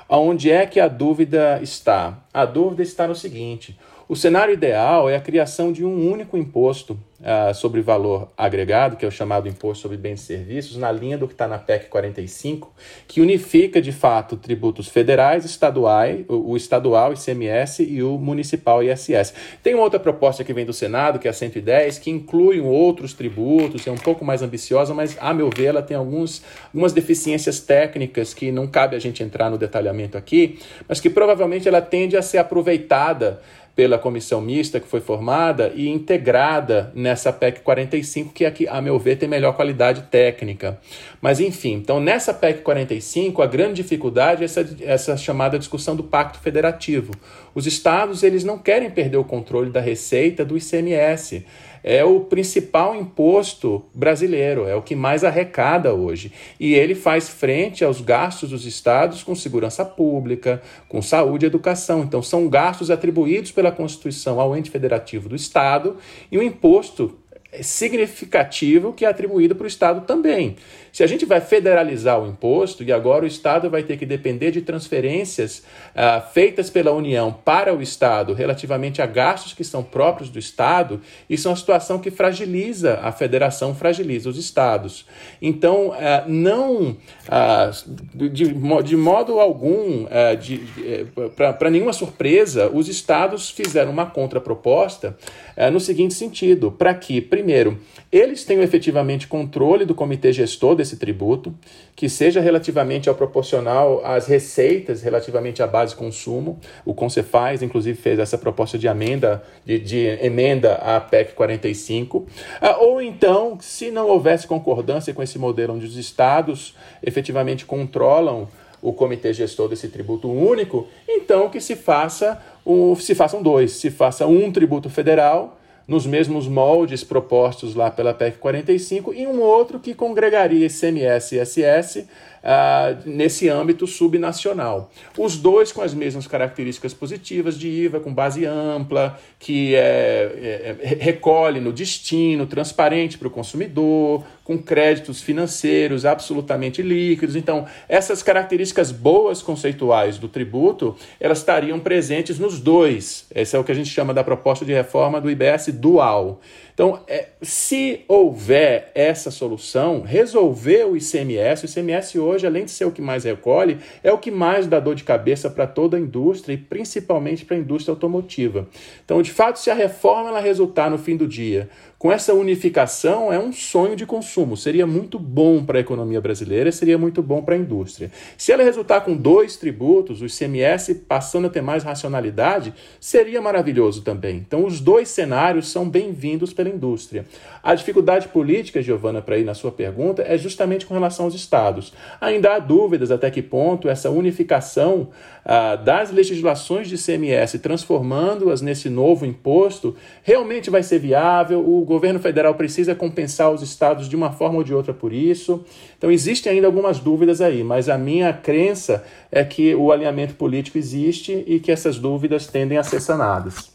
Onde 0.08 0.50
é 0.50 0.66
que 0.66 0.80
a 0.80 0.88
dúvida 0.88 1.60
está? 1.62 2.18
A 2.32 2.44
dúvida 2.44 2.82
está 2.82 3.06
no 3.06 3.14
seguinte: 3.14 3.78
o 4.08 4.16
cenário 4.16 4.52
ideal 4.52 5.08
é 5.08 5.16
a 5.16 5.20
criação 5.20 5.72
de 5.72 5.84
um 5.84 6.10
único 6.10 6.36
imposto 6.36 6.98
uh, 7.22 7.54
sobre 7.54 7.80
valor 7.80 8.30
agregado, 8.36 8.96
que 8.96 9.04
é 9.04 9.08
o 9.08 9.12
chamado 9.12 9.48
Imposto 9.48 9.82
sobre 9.82 9.96
Bens 9.96 10.22
e 10.22 10.26
Serviços, 10.26 10.76
na 10.76 10.90
linha 10.90 11.16
do 11.16 11.26
que 11.26 11.34
está 11.34 11.46
na 11.46 11.58
PEC 11.58 11.88
45, 11.88 12.72
que 13.06 13.20
unifica 13.20 13.80
de 13.80 13.92
fato 13.92 14.36
tributos 14.36 14.88
federais, 14.88 15.44
estaduais, 15.44 16.24
o, 16.28 16.52
o 16.52 16.56
estadual 16.56 17.12
ICMS 17.12 17.82
e 17.82 18.02
o 18.02 18.18
municipal 18.18 18.82
ISS. 18.82 19.32
Tem 19.62 19.74
outra 19.74 20.00
proposta 20.00 20.44
que 20.44 20.52
vem 20.52 20.66
do 20.66 20.72
Senado, 20.72 21.18
que 21.18 21.28
é 21.28 21.30
a 21.30 21.34
110, 21.34 21.98
que 21.98 22.10
inclui 22.10 22.60
outros 22.60 23.14
tributos, 23.14 23.86
é 23.86 23.90
um 23.90 23.96
pouco 23.96 24.24
mais 24.24 24.42
ambiciosa, 24.42 24.92
mas 24.92 25.16
a 25.20 25.32
meu 25.32 25.50
ver 25.50 25.66
ela 25.66 25.82
tem 25.82 25.96
alguns, 25.96 26.42
algumas 26.66 26.92
deficiências 26.92 27.60
técnicas 27.60 28.34
que 28.34 28.50
não 28.50 28.66
cabe 28.66 28.96
a 28.96 28.98
gente 28.98 29.22
entrar 29.22 29.48
no 29.50 29.56
detalhamento 29.56 30.18
aqui, 30.18 30.58
mas 30.88 31.00
que 31.00 31.08
provavelmente 31.08 31.68
ela 31.68 31.80
tende 31.80 32.16
a 32.16 32.22
ser 32.22 32.38
aproveitada 32.38 33.40
pela 33.74 33.98
comissão 33.98 34.40
mista 34.40 34.78
que 34.78 34.86
foi 34.86 35.00
formada 35.00 35.72
e 35.74 35.88
integrada 35.88 36.92
nessa 36.94 37.32
PEC 37.32 37.60
45, 37.60 38.32
que 38.32 38.44
aqui, 38.44 38.68
a 38.68 38.82
meu 38.82 38.98
ver, 38.98 39.16
tem 39.16 39.28
melhor 39.28 39.54
qualidade 39.54 40.02
técnica. 40.10 40.78
Mas, 41.20 41.40
enfim, 41.40 41.74
então 41.74 41.98
nessa 41.98 42.34
PEC 42.34 42.60
45, 42.60 43.40
a 43.40 43.46
grande 43.46 43.82
dificuldade 43.82 44.42
é 44.42 44.44
essa, 44.44 44.76
essa 44.82 45.16
chamada 45.16 45.58
discussão 45.58 45.96
do 45.96 46.04
pacto 46.04 46.38
federativo. 46.38 47.12
Os 47.54 47.66
estados 47.66 48.22
eles 48.22 48.44
não 48.44 48.58
querem 48.58 48.90
perder 48.90 49.16
o 49.16 49.24
controle 49.24 49.70
da 49.70 49.80
receita 49.80 50.44
do 50.44 50.56
ICMS 50.56 51.44
é 51.82 52.04
o 52.04 52.20
principal 52.20 52.94
imposto 52.94 53.84
brasileiro, 53.94 54.66
é 54.66 54.74
o 54.74 54.82
que 54.82 54.94
mais 54.94 55.24
arrecada 55.24 55.92
hoje. 55.92 56.32
E 56.58 56.74
ele 56.74 56.94
faz 56.94 57.28
frente 57.28 57.84
aos 57.84 58.00
gastos 58.00 58.50
dos 58.50 58.66
estados 58.66 59.22
com 59.22 59.34
segurança 59.34 59.84
pública, 59.84 60.62
com 60.88 61.02
saúde 61.02 61.44
e 61.44 61.48
educação. 61.48 62.02
Então, 62.02 62.22
são 62.22 62.48
gastos 62.48 62.90
atribuídos 62.90 63.50
pela 63.50 63.72
Constituição 63.72 64.40
ao 64.40 64.56
ente 64.56 64.70
federativo 64.70 65.28
do 65.28 65.36
estado 65.36 65.96
e 66.30 66.38
o 66.38 66.42
imposto 66.42 67.18
significativo 67.60 68.92
que 68.92 69.04
é 69.04 69.08
atribuído 69.08 69.54
para 69.54 69.64
o 69.64 69.68
Estado 69.68 70.06
também. 70.06 70.56
Se 70.92 71.02
a 71.02 71.06
gente 71.06 71.24
vai 71.24 71.40
federalizar 71.40 72.22
o 72.22 72.28
imposto 72.28 72.84
e 72.84 72.92
agora 72.92 73.24
o 73.24 73.26
Estado 73.26 73.70
vai 73.70 73.82
ter 73.82 73.96
que 73.96 74.04
depender 74.04 74.50
de 74.50 74.60
transferências 74.60 75.62
ah, 75.96 76.20
feitas 76.20 76.68
pela 76.68 76.92
União 76.92 77.32
para 77.32 77.74
o 77.74 77.80
Estado 77.80 78.34
relativamente 78.34 79.00
a 79.00 79.06
gastos 79.06 79.54
que 79.54 79.64
são 79.64 79.82
próprios 79.82 80.28
do 80.28 80.38
Estado, 80.38 81.00
isso 81.30 81.48
é 81.48 81.50
uma 81.50 81.56
situação 81.56 81.98
que 81.98 82.10
fragiliza 82.10 83.00
a 83.02 83.10
federação, 83.10 83.74
fragiliza 83.74 84.28
os 84.28 84.36
Estados. 84.36 85.06
Então, 85.40 85.94
ah, 85.98 86.24
não, 86.26 86.94
ah, 87.26 87.70
de, 88.14 88.52
de, 88.82 88.96
modo 88.96 89.40
algum, 89.40 90.06
ah, 90.10 91.48
para 91.56 91.70
nenhuma 91.70 91.94
surpresa, 91.94 92.68
os 92.68 92.86
Estados 92.86 93.48
fizeram 93.48 93.90
uma 93.90 94.04
contraproposta 94.04 95.16
ah, 95.56 95.70
no 95.70 95.80
seguinte 95.80 96.12
sentido: 96.12 96.70
para 96.70 96.92
que, 96.92 97.18
primeiro, 97.20 97.78
eles 98.10 98.44
tenham 98.44 98.62
efetivamente 98.62 99.26
controle 99.26 99.86
do 99.86 99.94
comitê 99.94 100.32
gestor 100.32 100.74
desse 100.82 100.96
tributo, 100.96 101.54
que 101.96 102.08
seja 102.08 102.40
relativamente 102.40 103.08
ao 103.08 103.14
proporcional 103.14 104.02
às 104.04 104.26
receitas 104.26 105.02
relativamente 105.02 105.62
à 105.62 105.66
base 105.66 105.92
de 105.92 105.98
consumo. 105.98 106.58
O 106.84 106.92
Concefaz, 106.92 107.62
inclusive, 107.62 107.98
fez 107.98 108.18
essa 108.18 108.36
proposta 108.36 108.76
de 108.76 108.86
emenda, 108.86 109.42
de, 109.64 109.78
de 109.78 110.06
emenda 110.20 110.74
à 110.74 111.00
PEC 111.00 111.32
45. 111.34 112.26
Ah, 112.60 112.78
ou 112.78 113.00
então, 113.00 113.56
se 113.60 113.90
não 113.90 114.08
houvesse 114.08 114.46
concordância 114.46 115.14
com 115.14 115.22
esse 115.22 115.38
modelo 115.38 115.74
onde 115.74 115.86
os 115.86 115.96
estados 115.96 116.74
efetivamente 117.02 117.64
controlam 117.64 118.48
o 118.82 118.92
comitê 118.92 119.32
gestor 119.32 119.68
desse 119.68 119.88
tributo 119.88 120.28
único, 120.28 120.88
então 121.08 121.48
que 121.48 121.60
se 121.60 121.76
faça 121.76 122.42
o, 122.64 122.96
se 122.96 123.14
façam 123.14 123.40
dois, 123.40 123.72
se 123.72 123.90
faça 123.90 124.26
um 124.26 124.50
tributo 124.50 124.90
federal 124.90 125.58
nos 125.86 126.06
mesmos 126.06 126.46
moldes 126.46 127.04
propostos 127.04 127.74
lá 127.74 127.90
pela 127.90 128.14
PEC 128.14 128.38
45 128.38 129.14
e 129.14 129.26
um 129.26 129.40
outro 129.40 129.78
que 129.78 129.94
congregaria 129.94 130.66
ICMS 130.66 131.36
e 131.36 131.40
ISS 131.40 132.06
uh, 132.42 133.08
nesse 133.08 133.48
âmbito 133.48 133.86
subnacional. 133.86 134.90
Os 135.16 135.36
dois 135.36 135.72
com 135.72 135.82
as 135.82 135.94
mesmas 135.94 136.26
características 136.26 136.92
positivas 136.92 137.58
de 137.58 137.68
IVA, 137.68 138.00
com 138.00 138.12
base 138.12 138.44
ampla, 138.44 139.18
que 139.38 139.74
é, 139.74 140.76
é, 140.82 140.96
recolhe 141.00 141.60
no 141.60 141.72
destino, 141.72 142.46
transparente 142.46 143.16
para 143.16 143.28
o 143.28 143.30
consumidor, 143.30 144.24
com 144.44 144.58
créditos 144.58 145.22
financeiros 145.22 146.04
absolutamente 146.04 146.82
líquidos. 146.82 147.36
Então, 147.36 147.66
essas 147.88 148.22
características 148.22 148.90
boas 148.90 149.40
conceituais 149.40 150.18
do 150.18 150.28
tributo, 150.28 150.96
elas 151.20 151.38
estariam 151.38 151.78
presentes 151.78 152.38
nos 152.38 152.58
dois. 152.58 153.26
Esse 153.34 153.54
é 153.54 153.58
o 153.58 153.64
que 153.64 153.72
a 153.72 153.74
gente 153.74 153.88
chama 153.88 154.12
da 154.12 154.24
proposta 154.24 154.64
de 154.64 154.72
reforma 154.72 155.20
do 155.20 155.30
IBS 155.30 155.71
dual. 155.80 156.40
Então, 156.74 157.00
é, 157.06 157.28
se 157.42 158.00
houver 158.08 158.90
essa 158.94 159.30
solução, 159.30 160.02
resolver 160.02 160.84
o 160.84 160.96
ICMS, 160.96 161.64
o 161.64 161.68
ICMS 161.68 162.18
hoje, 162.18 162.46
além 162.46 162.64
de 162.64 162.70
ser 162.70 162.86
o 162.86 162.90
que 162.90 163.02
mais 163.02 163.24
recolhe, 163.24 163.78
é 164.02 164.12
o 164.12 164.18
que 164.18 164.30
mais 164.30 164.66
dá 164.66 164.80
dor 164.80 164.94
de 164.94 165.04
cabeça 165.04 165.50
para 165.50 165.66
toda 165.66 165.96
a 165.96 166.00
indústria 166.00 166.54
e 166.54 166.56
principalmente 166.56 167.44
para 167.44 167.56
a 167.56 167.60
indústria 167.60 167.92
automotiva. 167.92 168.68
Então, 169.04 169.20
de 169.20 169.30
fato, 169.30 169.58
se 169.58 169.70
a 169.70 169.74
reforma 169.74 170.30
ela 170.30 170.40
resultar 170.40 170.90
no 170.90 170.98
fim 170.98 171.16
do 171.16 171.28
dia 171.28 171.68
com 172.02 172.10
essa 172.10 172.34
unificação, 172.34 173.32
é 173.32 173.38
um 173.38 173.52
sonho 173.52 173.94
de 173.94 174.04
consumo. 174.04 174.56
Seria 174.56 174.84
muito 174.84 175.20
bom 175.20 175.64
para 175.64 175.78
a 175.78 175.80
economia 175.80 176.20
brasileira, 176.20 176.72
seria 176.72 176.98
muito 176.98 177.22
bom 177.22 177.42
para 177.42 177.54
a 177.54 177.58
indústria. 177.58 178.10
Se 178.36 178.50
ela 178.50 178.64
resultar 178.64 179.02
com 179.02 179.14
dois 179.14 179.56
tributos, 179.56 180.20
o 180.20 180.26
ICMS 180.26 180.96
passando 181.06 181.46
a 181.46 181.50
ter 181.50 181.62
mais 181.62 181.84
racionalidade, 181.84 182.74
seria 182.98 183.40
maravilhoso 183.40 184.02
também. 184.02 184.38
Então, 184.38 184.64
os 184.64 184.80
dois 184.80 185.10
cenários 185.10 185.70
são 185.70 185.88
bem-vindos 185.88 186.52
pela 186.62 186.70
indústria. 186.70 187.26
A 187.62 187.74
dificuldade 187.74 188.28
política, 188.28 188.80
Giovana, 188.80 189.20
para 189.20 189.36
ir 189.36 189.44
na 189.44 189.54
sua 189.54 189.72
pergunta, 189.72 190.22
é 190.22 190.38
justamente 190.38 190.86
com 190.86 190.94
relação 190.94 191.24
aos 191.24 191.34
estados. 191.34 191.92
Ainda 192.20 192.54
há 192.54 192.58
dúvidas 192.60 193.10
até 193.10 193.30
que 193.30 193.42
ponto 193.42 193.88
essa 193.88 194.10
unificação 194.10 195.08
ah, 195.44 195.74
das 195.74 196.12
legislações 196.12 196.88
de 196.88 196.94
ICMS, 196.94 197.58
transformando-as 197.58 198.62
nesse 198.62 198.88
novo 198.88 199.26
imposto, 199.26 199.96
realmente 200.22 200.70
vai 200.70 200.82
ser 200.84 201.00
viável. 201.00 201.60
O 201.68 201.84
governo 201.84 202.20
federal 202.20 202.54
precisa 202.54 202.94
compensar 202.94 203.50
os 203.50 203.62
estados 203.62 204.08
de 204.08 204.14
uma 204.14 204.30
forma 204.30 204.58
ou 204.58 204.64
de 204.64 204.72
outra 204.72 204.94
por 204.94 205.12
isso. 205.12 205.64
Então, 205.98 206.10
existem 206.10 206.52
ainda 206.52 206.66
algumas 206.66 207.00
dúvidas 207.00 207.40
aí, 207.40 207.64
mas 207.64 207.88
a 207.88 207.98
minha 207.98 208.32
crença 208.32 209.04
é 209.30 209.44
que 209.44 209.74
o 209.74 209.90
alinhamento 209.90 210.34
político 210.34 210.78
existe 210.78 211.42
e 211.46 211.58
que 211.58 211.72
essas 211.72 211.98
dúvidas 211.98 212.46
tendem 212.46 212.78
a 212.78 212.82
ser 212.82 213.00
sanadas. 213.00 213.71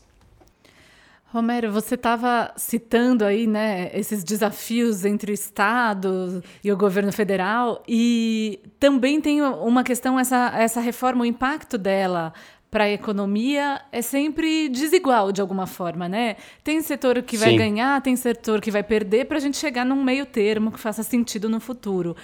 Romero, 1.29 1.71
você 1.71 1.95
estava 1.95 2.53
citando 2.55 3.25
aí, 3.25 3.47
né, 3.47 3.91
esses 3.93 4.23
desafios 4.23 5.03
entre 5.03 5.31
o 5.31 5.33
Estado 5.33 6.41
e 6.63 6.71
o 6.71 6.77
governo 6.77 7.11
federal, 7.11 7.83
e 7.85 8.61
também 8.79 9.19
tem 9.19 9.41
uma 9.41 9.83
questão, 9.83 10.17
essa, 10.17 10.53
essa 10.57 10.79
reforma, 10.79 11.23
o 11.23 11.25
impacto 11.25 11.77
dela 11.77 12.33
para 12.71 12.85
a 12.85 12.89
economia 12.89 13.81
é 13.91 14.01
sempre 14.01 14.69
desigual 14.69 15.33
de 15.33 15.41
alguma 15.41 15.67
forma, 15.67 16.07
né? 16.07 16.37
Tem 16.63 16.81
setor 16.81 17.21
que 17.21 17.35
vai 17.35 17.51
Sim. 17.51 17.57
ganhar, 17.57 18.01
tem 18.01 18.15
setor 18.15 18.61
que 18.61 18.71
vai 18.71 18.83
perder, 18.83 19.25
para 19.25 19.37
a 19.37 19.41
gente 19.41 19.57
chegar 19.57 19.85
num 19.85 20.01
meio 20.01 20.25
termo 20.25 20.71
que 20.71 20.79
faça 20.79 21.03
sentido 21.03 21.49
no 21.49 21.59
futuro. 21.59 22.15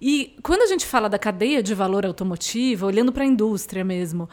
E 0.00 0.36
quando 0.42 0.62
a 0.62 0.66
gente 0.66 0.86
fala 0.86 1.08
da 1.08 1.18
cadeia 1.18 1.62
de 1.62 1.74
valor 1.74 2.06
automotivo, 2.06 2.86
olhando 2.86 3.12
para 3.12 3.22
a 3.22 3.26
indústria 3.26 3.84
mesmo, 3.84 4.28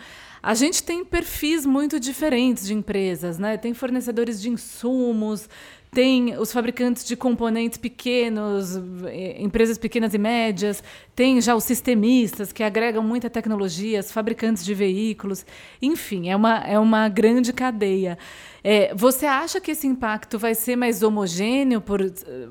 a 0.47 0.53
gente 0.53 0.81
tem 0.81 1.03
perfis 1.03 1.65
muito 1.65 1.99
diferentes 1.99 2.65
de 2.65 2.73
empresas, 2.73 3.37
né? 3.37 3.57
Tem 3.57 3.73
fornecedores 3.73 4.41
de 4.41 4.49
insumos, 4.49 5.49
tem 5.91 6.37
os 6.37 6.51
fabricantes 6.51 7.05
de 7.05 7.15
componentes 7.15 7.77
pequenos, 7.77 8.75
eh, 9.05 9.37
empresas 9.39 9.77
pequenas 9.77 10.13
e 10.13 10.17
médias, 10.17 10.83
tem 11.15 11.39
já 11.41 11.55
os 11.55 11.63
sistemistas 11.63 12.51
que 12.51 12.61
agregam 12.61 13.01
muita 13.01 13.29
tecnologia, 13.29 13.99
os 13.99 14.11
fabricantes 14.11 14.63
de 14.63 14.73
veículos, 14.73 15.45
enfim, 15.81 16.29
é 16.29 16.35
uma, 16.35 16.59
é 16.59 16.77
uma 16.77 17.09
grande 17.09 17.51
cadeia. 17.53 18.17
É, 18.63 18.93
você 18.93 19.25
acha 19.25 19.61
que 19.61 19.71
esse 19.71 19.87
impacto 19.87 20.37
vai 20.37 20.53
ser 20.53 20.75
mais 20.75 21.01
homogêneo 21.01 21.79
por, 21.79 22.01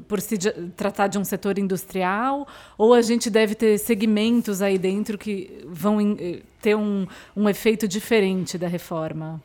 por 0.09 0.21
se 0.21 0.39
tratar 0.75 1.09
de 1.09 1.19
um 1.19 1.25
setor 1.25 1.59
industrial? 1.59 2.49
Ou 2.79 2.95
a 2.95 3.03
gente 3.03 3.29
deve 3.29 3.55
ter 3.55 3.79
segmentos 3.79 4.63
aí 4.63 4.79
dentro 4.79 5.19
que 5.19 5.63
vão 5.67 6.01
eh, 6.19 6.41
ter 6.63 6.75
um, 6.75 7.07
um 7.37 7.49
efeito 7.49 7.87
diferente 7.87 8.57
da 8.57 8.67
reforma? 8.67 9.43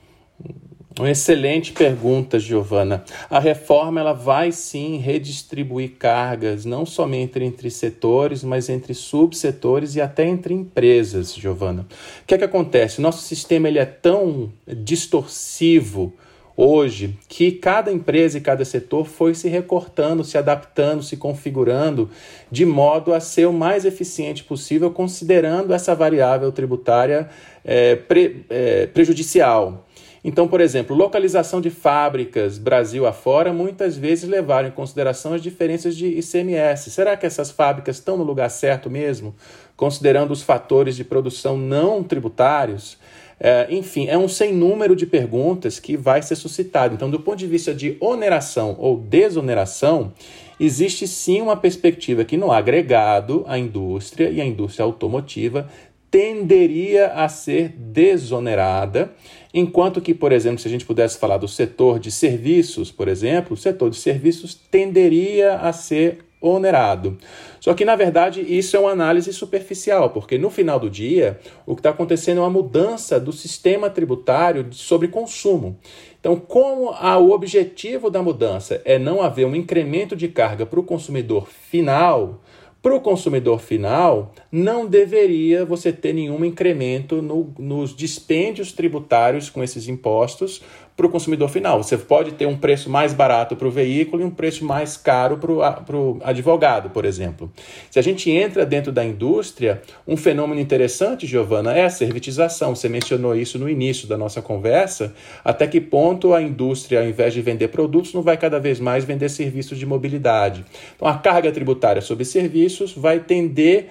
Uma 1.00 1.10
excelente 1.10 1.72
pergunta, 1.72 2.38
Giovana. 2.38 3.06
A 3.30 3.40
reforma 3.40 4.02
ela 4.02 4.12
vai 4.12 4.52
sim 4.52 4.98
redistribuir 4.98 5.92
cargas, 5.98 6.66
não 6.66 6.86
somente 6.86 7.40
entre 7.40 7.72
setores, 7.72 8.44
mas 8.44 8.68
entre 8.68 8.94
subsetores 8.94 9.96
e 9.96 10.02
até 10.02 10.28
entre 10.28 10.54
empresas, 10.54 11.34
Giovana. 11.34 11.88
O 12.24 12.26
que 12.28 12.36
é 12.36 12.38
que 12.38 12.44
acontece? 12.44 13.00
Nosso 13.00 13.22
sistema 13.22 13.70
ele 13.70 13.80
é 13.80 13.86
tão 13.86 14.52
distorsivo 14.68 16.14
hoje 16.58 17.18
que 17.30 17.54
cada 17.54 17.90
empresa 17.90 18.38
e 18.38 18.42
cada 18.42 18.66
setor 18.66 19.08
foi 19.08 19.34
se 19.34 19.48
recortando, 19.48 20.26
se 20.26 20.38
adaptando, 20.38 21.02
se 21.02 21.16
configurando 21.16 22.10
de 22.52 22.66
modo 22.66 23.14
a 23.14 23.22
ser 23.22 23.48
o 23.48 23.54
mais 23.54 23.86
eficiente 23.86 24.44
possível, 24.44 24.92
considerando 24.92 25.74
essa 25.74 25.96
variável 25.96 26.52
tributária 26.52 27.30
é, 27.64 27.96
pre, 27.96 28.46
é, 28.50 28.88
prejudicial. 28.88 29.88
Então, 30.24 30.48
por 30.48 30.62
exemplo, 30.62 30.96
localização 30.96 31.60
de 31.60 31.72
fábricas 31.72 32.60
Brasil 32.60 33.08
afora 33.08 33.52
muitas 33.52 33.98
vezes 33.98 34.30
levaram 34.30 34.70
em 34.70 34.72
consideração 34.72 35.34
as 35.34 35.42
diferenças 35.42 35.96
de 35.96 36.08
ICMS. 36.20 36.92
Será 36.92 37.18
que 37.18 37.26
essas 37.26 37.50
fábricas 37.50 37.96
estão 37.96 38.18
no 38.18 38.24
lugar 38.24 38.50
certo 38.50 38.90
mesmo, 38.90 39.36
considerando 39.76 40.32
os 40.32 40.44
fatores 40.44 40.96
de 40.96 41.04
produção 41.04 41.58
não 41.58 42.04
tributários? 42.04 43.00
É, 43.44 43.66
enfim, 43.72 44.08
é 44.08 44.16
um 44.16 44.28
sem 44.28 44.54
número 44.54 44.96
de 44.96 45.08
perguntas 45.08 45.80
que 45.80 45.98
vai 45.98 46.22
ser 46.22 46.36
suscitado. 46.36 46.94
Então, 46.94 47.10
do 47.10 47.20
ponto 47.20 47.40
de 47.40 47.48
vista 47.48 47.74
de 47.74 47.98
oneração 48.00 48.76
ou 48.78 48.98
desoneração, 48.98 50.14
existe 50.60 51.08
sim 51.08 51.42
uma 51.42 51.58
perspectiva 51.58 52.24
que 52.24 52.38
no 52.38 52.52
agregado 52.52 53.44
a 53.48 53.58
indústria 53.58 54.30
e 54.30 54.40
a 54.40 54.46
indústria 54.46 54.86
automotiva 54.86 55.68
tenderia 56.12 57.08
a 57.14 57.30
ser 57.30 57.70
desonerada, 57.70 59.14
enquanto 59.54 60.02
que, 60.02 60.14
por 60.14 60.34
exemplo, 60.34 60.60
se 60.60 60.68
a 60.68 60.72
gente 60.72 60.86
pudesse 60.86 61.18
falar 61.18 61.38
do 61.38 61.48
setor 61.48 62.00
de 62.00 62.12
serviços, 62.12 62.92
por 62.92 63.08
exemplo, 63.08 63.54
o 63.54 63.58
setor 63.58 63.90
de 63.90 63.96
serviços 63.96 64.54
tenderia 64.54 65.56
a 65.56 65.72
ser 65.72 66.26
onerado. 66.42 67.18
Só 67.60 67.74
que, 67.76 67.86
na 67.86 67.96
verdade, 67.96 68.42
isso 68.42 68.76
é 68.76 68.80
uma 68.80 68.92
análise 68.92 69.32
superficial, 69.32 70.10
porque 70.10 70.38
no 70.38 70.50
final 70.50 70.80
do 70.80 70.90
dia, 70.90 71.40
o 71.66 71.76
que 71.76 71.80
está 71.80 71.92
acontecendo 71.92 72.40
é 72.40 72.42
uma 72.42 72.50
mudança 72.50 73.20
do 73.20 73.32
sistema 73.32 73.90
tributário 73.90 74.68
sobre 74.72 75.08
consumo. 75.08 75.78
Então, 76.20 76.36
como 76.36 76.90
a, 76.90 77.18
o 77.20 77.32
objetivo 77.32 78.10
da 78.10 78.24
mudança 78.24 78.82
é 78.84 78.98
não 78.98 79.22
haver 79.22 79.46
um 79.46 79.56
incremento 79.56 80.16
de 80.16 80.28
carga 80.28 80.66
para 80.66 80.80
o 80.80 80.84
consumidor 80.84 81.48
final, 81.48 82.42
para 82.82 82.96
o 82.96 83.02
consumidor 83.02 83.60
final, 83.60 84.34
não 84.52 84.88
deveria 84.88 85.64
você 85.64 85.94
ter 85.94 86.14
nenhum 86.14 86.44
incremento 86.44 87.22
no, 87.22 87.54
nos 87.60 87.96
dispêndios 87.96 88.72
tributários 88.72 89.52
com 89.52 89.64
esses 89.64 89.88
impostos, 89.88 90.64
para 91.02 91.08
o 91.08 91.10
consumidor 91.10 91.50
final. 91.50 91.82
Você 91.82 91.98
pode 91.98 92.34
ter 92.34 92.46
um 92.46 92.56
preço 92.56 92.88
mais 92.88 93.12
barato 93.12 93.56
para 93.56 93.68
o 93.68 93.72
veículo 93.72 94.22
e 94.22 94.26
um 94.26 94.30
preço 94.30 94.64
mais 94.64 94.96
caro 94.96 95.38
para 95.38 95.98
o 95.98 96.20
advogado, 96.24 96.92
por 96.92 97.06
exemplo. 97.06 97.52
Se 97.90 97.98
a 97.98 98.04
gente 98.04 98.30
entra 98.30 98.68
dentro 98.68 98.92
da 98.92 99.04
indústria, 99.04 99.82
um 100.08 100.16
fenômeno 100.16 100.62
interessante, 100.62 101.26
Giovana, 101.26 101.74
é 101.74 101.86
a 101.86 101.90
servitização. 101.90 102.76
Você 102.76 102.88
mencionou 102.88 103.36
isso 103.36 103.58
no 103.58 103.68
início 103.68 104.08
da 104.08 104.16
nossa 104.16 104.44
conversa. 104.44 105.12
Até 105.44 105.66
que 105.66 105.82
ponto 105.82 106.36
a 106.36 106.42
indústria, 106.42 107.00
ao 107.00 107.08
invés 107.08 107.34
de 107.34 107.42
vender 107.42 107.70
produtos, 107.70 108.14
não 108.14 108.22
vai 108.22 108.38
cada 108.38 108.60
vez 108.60 108.80
mais 108.80 109.04
vender 109.04 109.30
serviços 109.30 109.80
de 109.80 109.88
mobilidade? 109.88 110.64
Então, 110.96 111.08
a 111.08 111.18
carga 111.18 111.52
tributária 111.52 112.02
sobre 112.04 112.26
serviços 112.26 112.94
vai 112.94 113.20
tender 113.20 113.88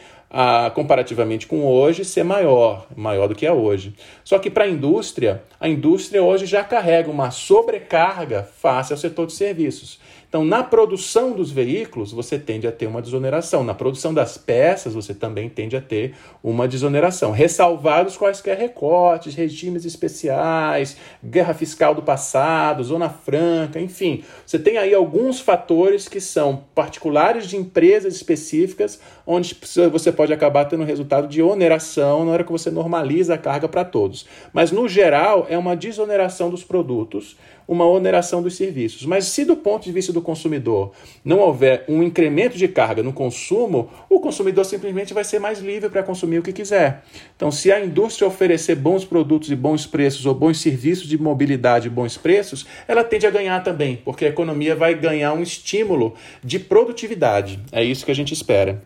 comparativamente 0.75 1.47
com 1.47 1.65
hoje, 1.65 2.05
ser 2.05 2.23
maior, 2.23 2.87
maior 2.97 3.27
do 3.27 3.35
que 3.35 3.47
é 3.47 3.53
hoje. 3.53 3.95
Só 4.25 4.39
que 4.39 4.51
para 4.51 4.65
a 4.65 4.69
indústria, 4.69 5.43
a 5.59 5.69
indústria 5.69 6.23
hoje 6.23 6.47
já 6.47 6.63
carrega 6.63 7.11
uma 7.11 7.31
sobrecarga 7.31 8.43
face 8.43 8.93
ao 8.93 8.99
setor 8.99 9.27
de 9.27 9.33
serviços. 9.33 9.99
Então, 10.31 10.45
na 10.45 10.63
produção 10.63 11.33
dos 11.33 11.51
veículos, 11.51 12.13
você 12.13 12.39
tende 12.39 12.65
a 12.65 12.71
ter 12.71 12.87
uma 12.87 13.03
desoneração. 13.03 13.65
Na 13.65 13.75
produção 13.75 14.15
das 14.15 14.39
peças, 14.39 14.95
você 14.95 15.13
também 15.13 15.49
tende 15.49 15.77
a 15.77 15.81
ter 15.81 16.15
uma 16.41 16.69
desoneração. 16.69 17.33
Ressalvados 17.33 18.17
quaisquer 18.17 18.57
recortes, 18.57 19.35
regimes 19.35 19.85
especiais, 19.85 20.97
guerra 21.23 21.53
fiscal 21.53 21.97
do 21.97 22.03
passado, 22.03 22.85
zona 22.85 23.09
franca, 23.09 23.81
enfim. 23.81 24.23
Você 24.47 24.57
tem 24.57 24.79
aí 24.79 24.95
alguns 24.95 25.41
fatores 25.41 26.07
que 26.07 26.21
são 26.21 26.63
particulares 26.77 27.49
de 27.49 27.57
empresas 27.57 28.15
específicas, 28.15 29.01
onde 29.27 29.57
você 29.91 30.13
pode 30.13 30.33
acabar 30.33 30.65
tendo 30.67 30.85
resultado 30.85 31.27
de 31.27 31.43
oneração 31.43 32.25
na 32.25 32.31
hora 32.31 32.45
que 32.45 32.53
você 32.53 32.71
normaliza 32.71 33.35
a 33.35 33.39
carga 33.39 33.69
para 33.69 33.85
todos. 33.85 34.25
Mas, 34.53 34.71
no 34.71 34.89
geral, 34.89 35.49
é 35.51 35.59
uma 35.59 35.75
desoneração 35.75 36.51
dos 36.51 36.63
produtos 36.63 37.37
uma 37.71 37.87
oneração 37.87 38.43
dos 38.43 38.57
serviços. 38.57 39.07
Mas 39.07 39.27
se 39.27 39.45
do 39.45 39.55
ponto 39.55 39.85
de 39.85 39.93
vista 39.93 40.13
do 40.13 40.21
consumidor 40.21 40.91
não 41.25 41.39
houver 41.39 41.85
um 41.89 42.03
incremento 42.03 42.59
de 42.59 42.67
carga 42.67 43.01
no 43.01 43.13
consumo, 43.13 43.89
o 44.09 44.19
consumidor 44.19 44.65
simplesmente 44.65 45.15
vai 45.15 45.23
ser 45.23 45.39
mais 45.39 45.61
livre 45.61 45.89
para 45.89 46.03
consumir 46.03 46.41
o 46.41 46.43
que 46.43 46.53
quiser. 46.53 47.05
Então, 47.37 47.49
se 47.53 47.71
a 47.71 47.79
indústria 47.79 48.27
oferecer 48.27 48.75
bons 48.75 49.05
produtos 49.05 49.53
e 49.53 49.55
bons 49.55 49.87
preços 49.87 50.27
ou 50.27 50.35
bons 50.35 50.61
serviços 50.61 51.09
de 51.09 51.17
mobilidade 51.17 51.87
e 51.87 51.91
bons 51.91 52.17
preços, 52.17 52.67
ela 52.89 53.05
tende 53.05 53.25
a 53.25 53.31
ganhar 53.31 53.63
também, 53.63 54.01
porque 54.05 54.25
a 54.25 54.29
economia 54.29 54.75
vai 54.75 54.93
ganhar 54.93 55.33
um 55.33 55.41
estímulo 55.41 56.15
de 56.43 56.59
produtividade. 56.59 57.61
É 57.71 57.85
isso 57.85 58.05
que 58.05 58.11
a 58.11 58.15
gente 58.15 58.35
espera. 58.35 58.83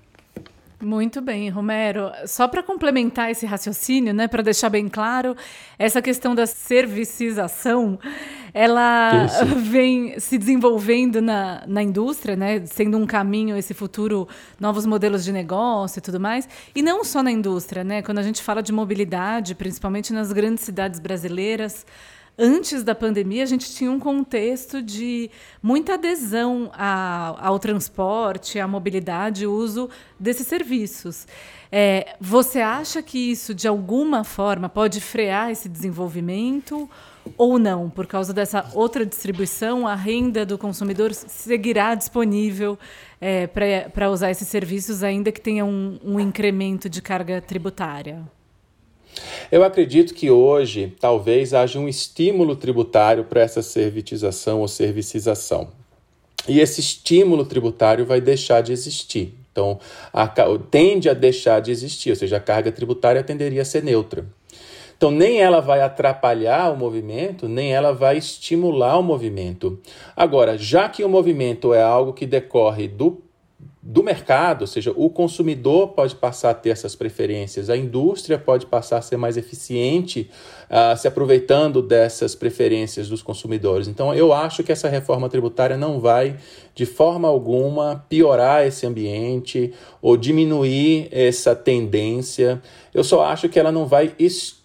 Muito 0.83 1.21
bem, 1.21 1.49
Romero. 1.49 2.11
Só 2.27 2.49
para 2.49 2.63
complementar 2.63 3.31
esse 3.31 3.47
raciocínio, 3.47 4.13
né, 4.13 4.27
para 4.29 4.43
deixar 4.43 4.69
bem 4.69 4.89
claro, 4.89 5.37
essa 5.79 6.03
questão 6.03 6.35
da 6.35 6.47
servicização, 6.47 7.99
ela 8.53 9.25
Isso. 9.25 9.47
vem 9.57 10.19
se 10.19 10.37
desenvolvendo 10.37 11.23
na, 11.23 11.63
na 11.67 11.83
indústria, 11.83 12.37
né, 12.37 12.65
sendo 12.67 12.99
um 12.99 13.07
caminho 13.07 13.57
esse 13.57 13.73
futuro, 13.73 14.29
novos 14.59 14.85
modelos 14.85 15.25
de 15.25 15.33
negócio 15.33 15.99
e 16.01 16.03
tudo 16.03 16.19
mais. 16.19 16.49
E 16.75 16.83
não 16.83 17.05
só 17.05 17.23
na 17.23 17.31
indústria, 17.31 17.85
né? 17.85 18.03
Quando 18.03 18.19
a 18.19 18.23
gente 18.23 18.43
fala 18.43 18.63
de 18.63 18.73
mobilidade, 18.73 19.55
principalmente 19.55 20.13
nas 20.13 20.33
grandes 20.33 20.65
cidades 20.65 20.99
brasileiras, 21.01 21.87
antes 22.39 22.83
da 22.83 22.95
pandemia, 22.95 23.43
a 23.43 23.47
gente 23.47 23.73
tinha 23.75 23.91
um 23.91 23.99
contexto 23.99 24.83
de 24.83 25.31
muita 25.63 25.95
adesão 25.95 26.71
a, 26.73 27.35
ao 27.39 27.59
transporte, 27.59 28.59
à 28.59 28.67
mobilidade, 28.67 29.47
o 29.47 29.53
uso 29.53 29.89
desses 30.19 30.47
serviços. 30.47 31.27
É, 31.71 32.17
você 32.21 32.61
acha 32.61 33.03
que 33.03 33.33
isso, 33.33 33.55
de 33.55 33.67
alguma 33.67 34.23
forma, 34.25 34.69
pode 34.69 35.01
frear 35.01 35.51
esse 35.51 35.69
desenvolvimento 35.69 36.89
ou 37.37 37.59
não? 37.59 37.89
Por 37.89 38.07
causa 38.07 38.33
dessa 38.33 38.71
outra 38.75 39.05
distribuição, 39.05 39.87
a 39.87 39.95
renda 39.95 40.45
do 40.45 40.59
consumidor 40.59 41.13
seguirá 41.15 41.95
disponível 41.95 42.79
é, 43.21 43.47
para 43.47 44.11
usar 44.11 44.31
esses 44.31 44.47
serviços, 44.47 45.03
ainda 45.03 45.33
que 45.33 45.41
tenha 45.41 45.65
um, 45.65 45.99
um 46.05 46.21
incremento 46.21 46.89
de 46.89 47.01
carga 47.01 47.41
tributária? 47.41 48.23
Eu 49.51 49.63
acredito 49.63 50.15
que 50.15 50.31
hoje 50.31 50.93
talvez 51.01 51.55
haja 51.55 51.79
um 51.79 51.89
estímulo 51.89 52.57
tributário 52.57 53.25
para 53.25 53.43
essa 53.43 53.63
servitização 53.63 54.61
ou 54.61 54.69
servicização. 54.69 55.69
E 56.49 56.61
esse 56.61 56.81
estímulo 56.81 57.45
tributário 57.45 58.05
vai 58.05 58.21
deixar 58.21 58.61
de 58.61 58.73
existir. 58.73 59.35
Então, 59.51 59.79
a, 60.13 60.27
tende 60.71 61.09
a 61.09 61.15
deixar 61.15 61.61
de 61.61 61.71
existir, 61.71 62.11
ou 62.11 62.17
seja, 62.17 62.39
a 62.39 62.41
carga 62.41 62.73
tributária 62.73 63.23
tenderia 63.23 63.63
a 63.63 63.65
ser 63.65 63.85
neutra. 63.85 64.27
Então, 64.97 65.11
nem 65.11 65.41
ela 65.41 65.61
vai 65.61 65.81
atrapalhar 65.81 66.73
o 66.73 66.77
movimento, 66.77 67.49
nem 67.49 67.73
ela 67.73 67.93
vai 67.93 68.19
estimular 68.19 68.99
o 68.99 69.03
movimento. 69.03 69.79
Agora, 70.17 70.59
já 70.59 70.89
que 70.89 71.05
o 71.05 71.09
movimento 71.09 71.73
é 71.73 71.83
algo 71.83 72.13
que 72.13 72.27
decorre 72.27 72.89
do 72.89 73.23
do 73.87 74.03
mercado, 74.03 74.63
ou 74.63 74.67
seja, 74.67 74.95
o 74.97 75.11
consumidor 75.11 75.89
pode 75.89 76.15
passar 76.15 76.51
a 76.51 76.55
ter 76.55 76.71
essas 76.71 76.97
preferências, 76.97 77.69
a 77.69 77.77
indústria 77.77 78.39
pode 78.39 78.65
passar 78.65 78.97
a 78.97 79.03
ser 79.03 79.19
mais 79.19 79.37
eficiente, 79.37 80.31
uh, 80.71 80.97
se 80.97 81.07
aproveitando 81.07 81.83
dessas 81.83 82.35
preferências 82.35 83.11
dos 83.11 83.23
consumidores. 83.23 83.87
Então, 83.87 84.15
eu 84.15 84.33
acho 84.33 84.65
que 84.65 84.73
essa 84.73 84.89
reforma 84.89 85.29
tributária 85.29 85.77
não 85.77 86.01
vai, 86.01 86.39
de 86.75 86.87
forma 86.87 87.29
alguma, 87.29 88.03
piorar 88.09 88.67
esse 88.67 88.87
ambiente 88.87 89.75
ou 90.01 90.17
diminuir 90.17 91.09
essa 91.13 91.55
tendência. 91.55 92.63
Eu 92.95 93.05
só 93.05 93.23
acho 93.23 93.51
que 93.51 93.61
ela 93.61 93.71
não 93.71 93.85
vai 93.85 94.15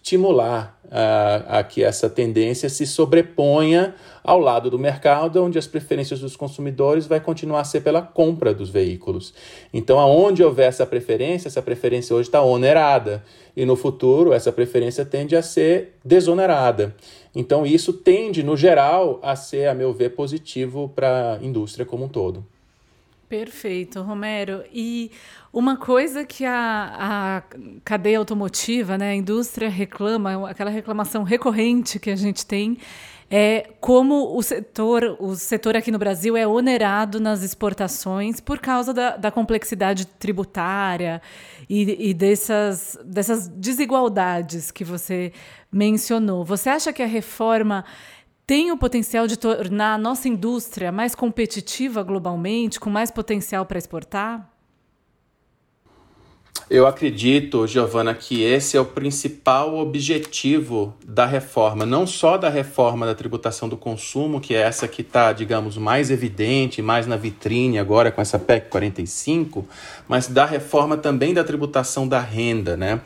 estimular 0.09 0.79
uh, 0.85 1.45
a 1.47 1.63
que 1.63 1.83
essa 1.83 2.09
tendência 2.09 2.67
se 2.67 2.87
sobreponha 2.87 3.93
ao 4.23 4.39
lado 4.39 4.69
do 4.69 4.79
mercado, 4.79 5.43
onde 5.43 5.59
as 5.59 5.67
preferências 5.67 6.19
dos 6.19 6.35
consumidores 6.35 7.05
vai 7.05 7.19
continuar 7.19 7.61
a 7.61 7.63
ser 7.63 7.81
pela 7.81 8.01
compra 8.01 8.53
dos 8.53 8.69
veículos. 8.69 9.33
Então, 9.71 9.99
aonde 9.99 10.43
houver 10.43 10.67
essa 10.67 10.85
preferência, 10.85 11.47
essa 11.47 11.61
preferência 11.61 12.15
hoje 12.15 12.29
está 12.29 12.41
onerada 12.41 13.24
e 13.55 13.65
no 13.65 13.75
futuro 13.75 14.33
essa 14.33 14.51
preferência 14.51 15.05
tende 15.05 15.35
a 15.35 15.41
ser 15.41 15.95
desonerada. 16.03 16.95
Então, 17.35 17.65
isso 17.65 17.93
tende, 17.93 18.41
no 18.41 18.57
geral, 18.57 19.19
a 19.22 19.35
ser, 19.35 19.67
a 19.67 19.75
meu 19.75 19.93
ver, 19.93 20.15
positivo 20.15 20.91
para 20.95 21.37
a 21.39 21.45
indústria 21.45 21.85
como 21.85 22.05
um 22.05 22.09
todo. 22.09 22.43
Perfeito, 23.29 24.01
Romero. 24.01 24.63
E 24.74 25.11
uma 25.53 25.77
coisa 25.77 26.25
que 26.25 26.44
a, 26.44 26.96
a 26.98 27.44
cadeia 27.85 28.18
automotiva, 28.18 28.98
né, 28.98 29.11
a 29.11 29.15
indústria 29.15 29.70
reclama, 29.70 30.50
aquela 30.50 30.72
reclamação 30.72 31.22
recorrente 31.22 32.00
que 32.00 32.09
a 32.09 32.15
gente 32.15 32.44
tem, 32.44 32.79
é 33.29 33.70
como 33.79 34.35
o 34.35 34.42
setor, 34.42 35.15
o 35.20 35.35
setor 35.35 35.77
aqui 35.77 35.92
no 35.92 36.00
Brasil 36.00 36.35
é 36.35 36.48
onerado 36.48 37.20
nas 37.20 37.44
exportações 37.44 38.39
por 38.39 38.57
causa 38.57 38.92
da, 38.92 39.15
da 39.15 39.29
complexidade 39.29 40.07
tributária 40.07 41.22
e, 41.70 42.09
e 42.09 42.13
dessas, 42.15 42.98
dessas 43.05 43.48
desigualdades 43.48 44.72
que 44.72 44.83
você 44.83 45.31
mencionou. 45.72 46.44
Você 46.44 46.68
acha 46.68 46.92
que 46.92 47.03
a 47.03 47.05
reforma 47.05 47.85
tem 48.50 48.72
o 48.72 48.77
potencial 48.77 49.27
de 49.27 49.38
tornar 49.38 49.94
a 49.94 49.98
nossa 50.00 50.27
indústria 50.27 50.92
mais 50.92 51.14
competitiva 51.14 52.01
globalmente, 52.01 52.79
com 52.79 52.90
mais 52.90 53.12
potencial 53.12 53.64
para 53.64 53.77
exportar? 53.77 54.50
Eu 56.68 56.88
acredito, 56.88 57.68
Giovana, 57.68 58.16
que 58.16 58.42
esse 58.42 58.75
é 58.75 58.81
o 58.81 58.85
principal 58.85 59.77
objetivo 59.77 60.96
da 61.05 61.27
reforma, 61.27 61.85
não 61.85 62.07
só 62.07 62.40
da 62.40 62.50
reforma 62.50 63.05
da 63.05 63.14
tributação 63.14 63.70
do 63.70 63.77
consumo, 63.77 64.42
que 64.42 64.55
é 64.55 64.62
essa 64.62 64.88
que 64.88 65.03
está, 65.03 65.31
digamos, 65.31 65.77
mais 65.77 66.09
evidente, 66.09 66.81
mais 66.81 67.05
na 67.05 67.18
vitrine 67.18 67.77
agora 67.77 68.12
com 68.12 68.20
essa 68.20 68.40
PEC 68.40 68.68
45, 68.72 69.64
mas 70.07 70.27
da 70.27 70.46
reforma 70.46 70.98
também 70.98 71.35
da 71.35 71.44
tributação 71.44 72.07
da 72.07 72.20
renda, 72.20 72.75
né? 72.75 73.00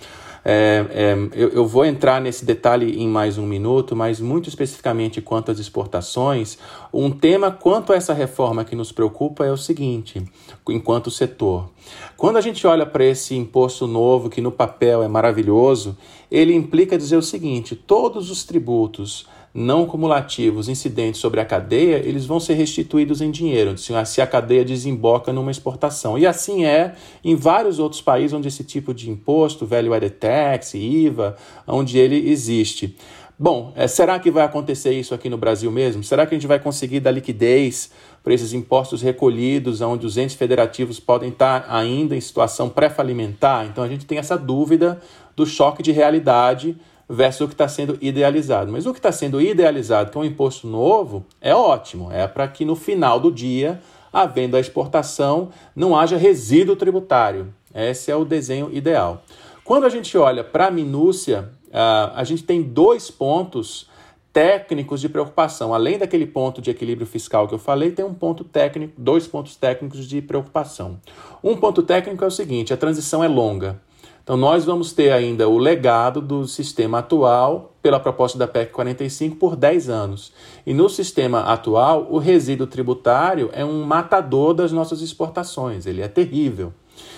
É, 0.46 0.86
é, 0.90 1.14
eu, 1.34 1.50
eu, 1.50 1.66
vou 1.66 1.86
entrar 1.86 2.20
nesse 2.20 2.44
detalhe 2.44 3.02
em 3.02 3.08
mais 3.08 3.38
um 3.38 3.46
minuto, 3.46 3.96
mas 3.96 4.20
muito 4.20 4.50
especificamente 4.50 5.22
quanto 5.22 5.52
às 5.52 5.60
exportações, 5.60 6.58
um 6.94 7.10
tema 7.10 7.50
quanto 7.50 7.94
a 7.94 7.96
essa 7.96 8.14
reforma 8.14 8.66
que 8.66 8.76
nos 8.76 8.92
preocupa 8.92 9.46
é 9.46 9.52
o 9.52 9.58
seguinte, 9.58 10.22
enquanto 10.68 11.10
setor. 11.10 11.70
Quando 12.18 12.38
a 12.38 12.42
gente 12.42 12.68
olha 12.68 12.86
para 12.86 13.06
esse 13.06 13.36
imposto 13.36 13.88
novo, 13.88 14.30
que 14.30 14.42
no 14.42 14.52
papel 14.52 15.02
é 15.02 15.08
maravilhoso, 15.08 15.98
ele 16.30 16.54
implica 16.54 16.98
dizer 16.98 17.16
o 17.16 17.22
seguinte: 17.22 17.76
todos 17.76 18.30
os 18.30 18.44
tributos 18.44 19.26
não 19.54 19.86
cumulativos 19.86 20.68
incidentes 20.68 21.22
sobre 21.22 21.40
a 21.40 21.46
cadeia, 21.46 21.98
eles 21.98 22.26
vão 22.26 22.40
ser 22.40 22.56
restituídos 22.56 23.22
em 23.22 23.30
dinheiro, 23.30 23.76
se 23.78 24.22
a 24.22 24.26
cadeia 24.26 24.66
desemboca 24.66 25.32
numa 25.32 25.52
exportação. 25.52 26.18
E 26.18 26.26
assim 26.26 26.66
é 26.66 26.96
em 27.24 27.36
vários 27.36 27.78
outros 27.78 28.02
países 28.02 28.34
onde 28.34 28.48
esse 28.48 28.64
tipo 28.64 28.94
de 28.94 29.12
imposto, 29.12 29.66
value 29.66 29.94
added 29.94 30.16
tax, 30.16 30.74
IVA, 30.74 31.36
onde 31.68 32.00
ele 32.00 32.30
existe. 32.32 32.96
Bom, 33.38 33.74
é, 33.76 33.88
será 33.88 34.20
que 34.20 34.32
vai 34.32 34.44
acontecer 34.44 34.94
isso 34.94 35.14
aqui 35.14 35.30
no 35.30 35.38
Brasil 35.38 35.72
mesmo? 35.72 36.04
Será 36.04 36.26
que 36.26 36.34
a 36.34 36.38
gente 36.38 36.48
vai 36.48 36.60
conseguir 36.60 37.00
dar 37.00 37.12
liquidez 37.12 37.92
para 38.24 38.34
esses 38.34 38.54
impostos 38.54 39.02
recolhidos, 39.02 39.82
onde 39.82 40.06
os 40.06 40.18
entes 40.18 40.36
federativos 40.36 41.00
podem 41.00 41.30
estar 41.30 41.66
ainda 41.68 42.16
em 42.16 42.22
situação 42.22 42.70
pré-falimentar? 42.70 43.66
Então 43.66 43.84
a 43.84 43.88
gente 43.88 44.06
tem 44.06 44.18
essa 44.18 44.38
dúvida 44.38 45.02
do 45.36 45.46
choque 45.46 45.84
de 45.84 45.92
realidade 45.92 46.78
versus 47.14 47.42
o 47.42 47.48
que 47.48 47.54
está 47.54 47.68
sendo 47.68 47.98
idealizado. 48.02 48.72
Mas 48.72 48.86
o 48.86 48.92
que 48.92 49.00
está 49.00 49.12
sendo 49.12 49.40
idealizado, 49.40 50.12
que 50.12 50.18
é 50.18 50.22
um 50.22 50.26
imposto 50.26 50.68
novo, 50.68 51.26
é 51.40 51.54
ótimo. 51.54 52.12
É 52.12 52.28
para 52.28 52.48
que 52.48 52.66
no 52.66 52.76
final 52.76 53.20
do 53.20 53.32
dia, 53.32 53.80
havendo 54.12 54.58
a 54.58 54.60
exportação, 54.60 55.50
não 55.76 55.98
haja 55.98 56.18
resíduo 56.18 56.76
tributário. 56.76 57.54
Esse 57.74 58.12
é 58.12 58.16
o 58.16 58.26
desenho 58.26 58.70
ideal. 58.74 59.24
Quando 59.64 59.86
a 59.86 59.90
gente 59.90 60.18
olha 60.18 60.44
para 60.44 60.68
a 60.68 60.72
minúcia, 60.72 61.50
uh, 61.68 62.12
a 62.16 62.24
gente 62.24 62.44
tem 62.44 62.62
dois 62.62 63.10
pontos 63.10 63.88
técnicos 64.34 65.00
de 65.00 65.08
preocupação. 65.08 65.74
Além 65.74 65.98
daquele 66.00 66.26
ponto 66.26 66.62
de 66.62 66.72
equilíbrio 66.72 67.06
fiscal 67.06 67.48
que 67.48 67.54
eu 67.54 67.60
falei, 67.60 67.92
tem 67.92 68.04
um 68.04 68.14
ponto 68.14 68.44
técnico, 68.44 68.94
dois 68.98 69.28
pontos 69.28 69.56
técnicos 69.56 70.08
de 70.08 70.22
preocupação. 70.22 71.00
Um 71.44 71.56
ponto 71.56 71.84
técnico 71.84 72.24
é 72.24 72.28
o 72.28 72.32
seguinte: 72.32 72.74
a 72.74 72.78
transição 72.78 73.24
é 73.24 73.28
longa. 73.28 73.80
Então, 74.24 74.38
nós 74.38 74.64
vamos 74.64 74.94
ter 74.94 75.12
ainda 75.12 75.50
o 75.50 75.58
legado 75.58 76.22
do 76.22 76.48
sistema 76.48 77.00
atual, 77.00 77.74
pela 77.82 78.00
proposta 78.00 78.38
da 78.38 78.48
PEC 78.48 78.72
45, 78.72 79.36
por 79.36 79.58
10 79.58 79.90
anos. 79.90 80.32
E 80.66 80.74
no 80.74 80.88
sistema 80.88 81.42
atual, 81.42 82.08
o 82.10 82.18
resíduo 82.18 82.66
tributário 82.66 83.50
é 83.52 83.66
um 83.66 83.84
matador 83.84 84.54
das 84.54 84.72
nossas 84.72 85.02
exportações, 85.02 85.86
ele 85.86 86.02
é 86.02 86.08
terrível. 86.08 86.72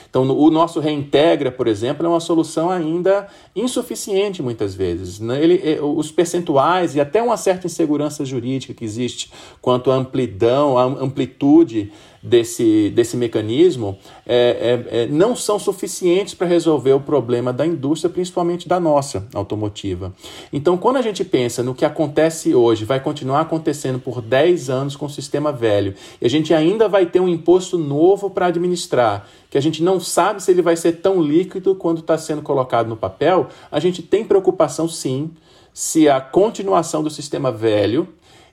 Então, 0.10 0.24
o 0.30 0.50
nosso 0.50 0.80
reintegra, 0.80 1.52
por 1.52 1.68
exemplo, 1.68 2.06
é 2.06 2.10
uma 2.10 2.22
solução 2.22 2.70
ainda 2.72 3.28
insuficiente 3.54 4.42
muitas 4.42 4.74
vezes. 4.74 5.20
Né? 5.20 5.44
Ele, 5.44 5.62
é, 5.62 5.82
os 5.82 6.10
percentuais 6.10 6.96
e 6.96 7.02
até 7.02 7.22
uma 7.22 7.36
certa 7.36 7.68
insegurança 7.68 8.24
jurídica 8.24 8.74
que 8.74 8.86
existe 8.86 9.30
quanto 9.62 9.92
à 9.92 9.96
amplidão, 9.96 10.78
à 10.78 10.86
amplitude 10.86 11.92
desse, 12.26 12.90
desse 12.90 13.16
mecanismo 13.16 13.98
é, 14.26 14.84
é, 14.90 15.04
é, 15.04 15.08
não 15.08 15.36
são 15.36 15.60
suficientes 15.60 16.34
para 16.34 16.48
resolver 16.48 16.94
o 16.94 17.00
problema 17.00 17.54
da 17.54 17.66
indústria, 17.66 18.10
principalmente 18.10 18.68
da 18.68 18.80
nossa 18.80 19.28
automotiva. 19.34 20.14
Então, 20.52 20.76
quando 20.76 20.98
a 20.98 21.02
gente 21.02 21.24
pensa 21.24 21.62
no 21.62 21.76
que 21.76 21.86
acontece 21.86 22.56
hoje, 22.56 22.84
vai 22.84 23.00
continuar 23.00 23.42
acontecendo 23.42 24.00
por 24.00 24.22
10 24.22 24.70
anos 24.70 24.96
com 24.96 25.06
o 25.06 25.10
sistema 25.10 25.52
velho, 25.52 25.94
e 26.20 26.26
a 26.26 26.30
gente 26.30 26.54
ainda 26.54 26.90
vai 26.90 27.06
ter 27.06 27.20
um 27.20 27.30
imposto 27.30 27.78
novo 27.78 28.30
para 28.30 28.48
administrar, 28.48 29.28
que 29.50 29.58
a 29.58 29.62
gente 29.62 29.84
não 29.84 30.00
sabe 30.00 30.42
se 30.42 30.52
ele 30.52 30.62
vai 30.62 30.76
ser 30.76 30.94
tão 30.94 31.22
líquido 31.22 31.76
quando 31.76 32.00
está 32.00 32.18
sendo 32.18 32.42
colocado 32.42 32.88
no 32.88 32.98
papel, 32.98 33.48
a 33.72 33.80
gente 33.80 34.02
tem 34.02 34.26
preocupação 34.26 34.88
sim 34.88 35.30
se 35.74 36.10
a 36.10 36.22
continuação 36.22 37.04
do 37.04 37.10
sistema 37.10 37.52
velho 37.52 38.08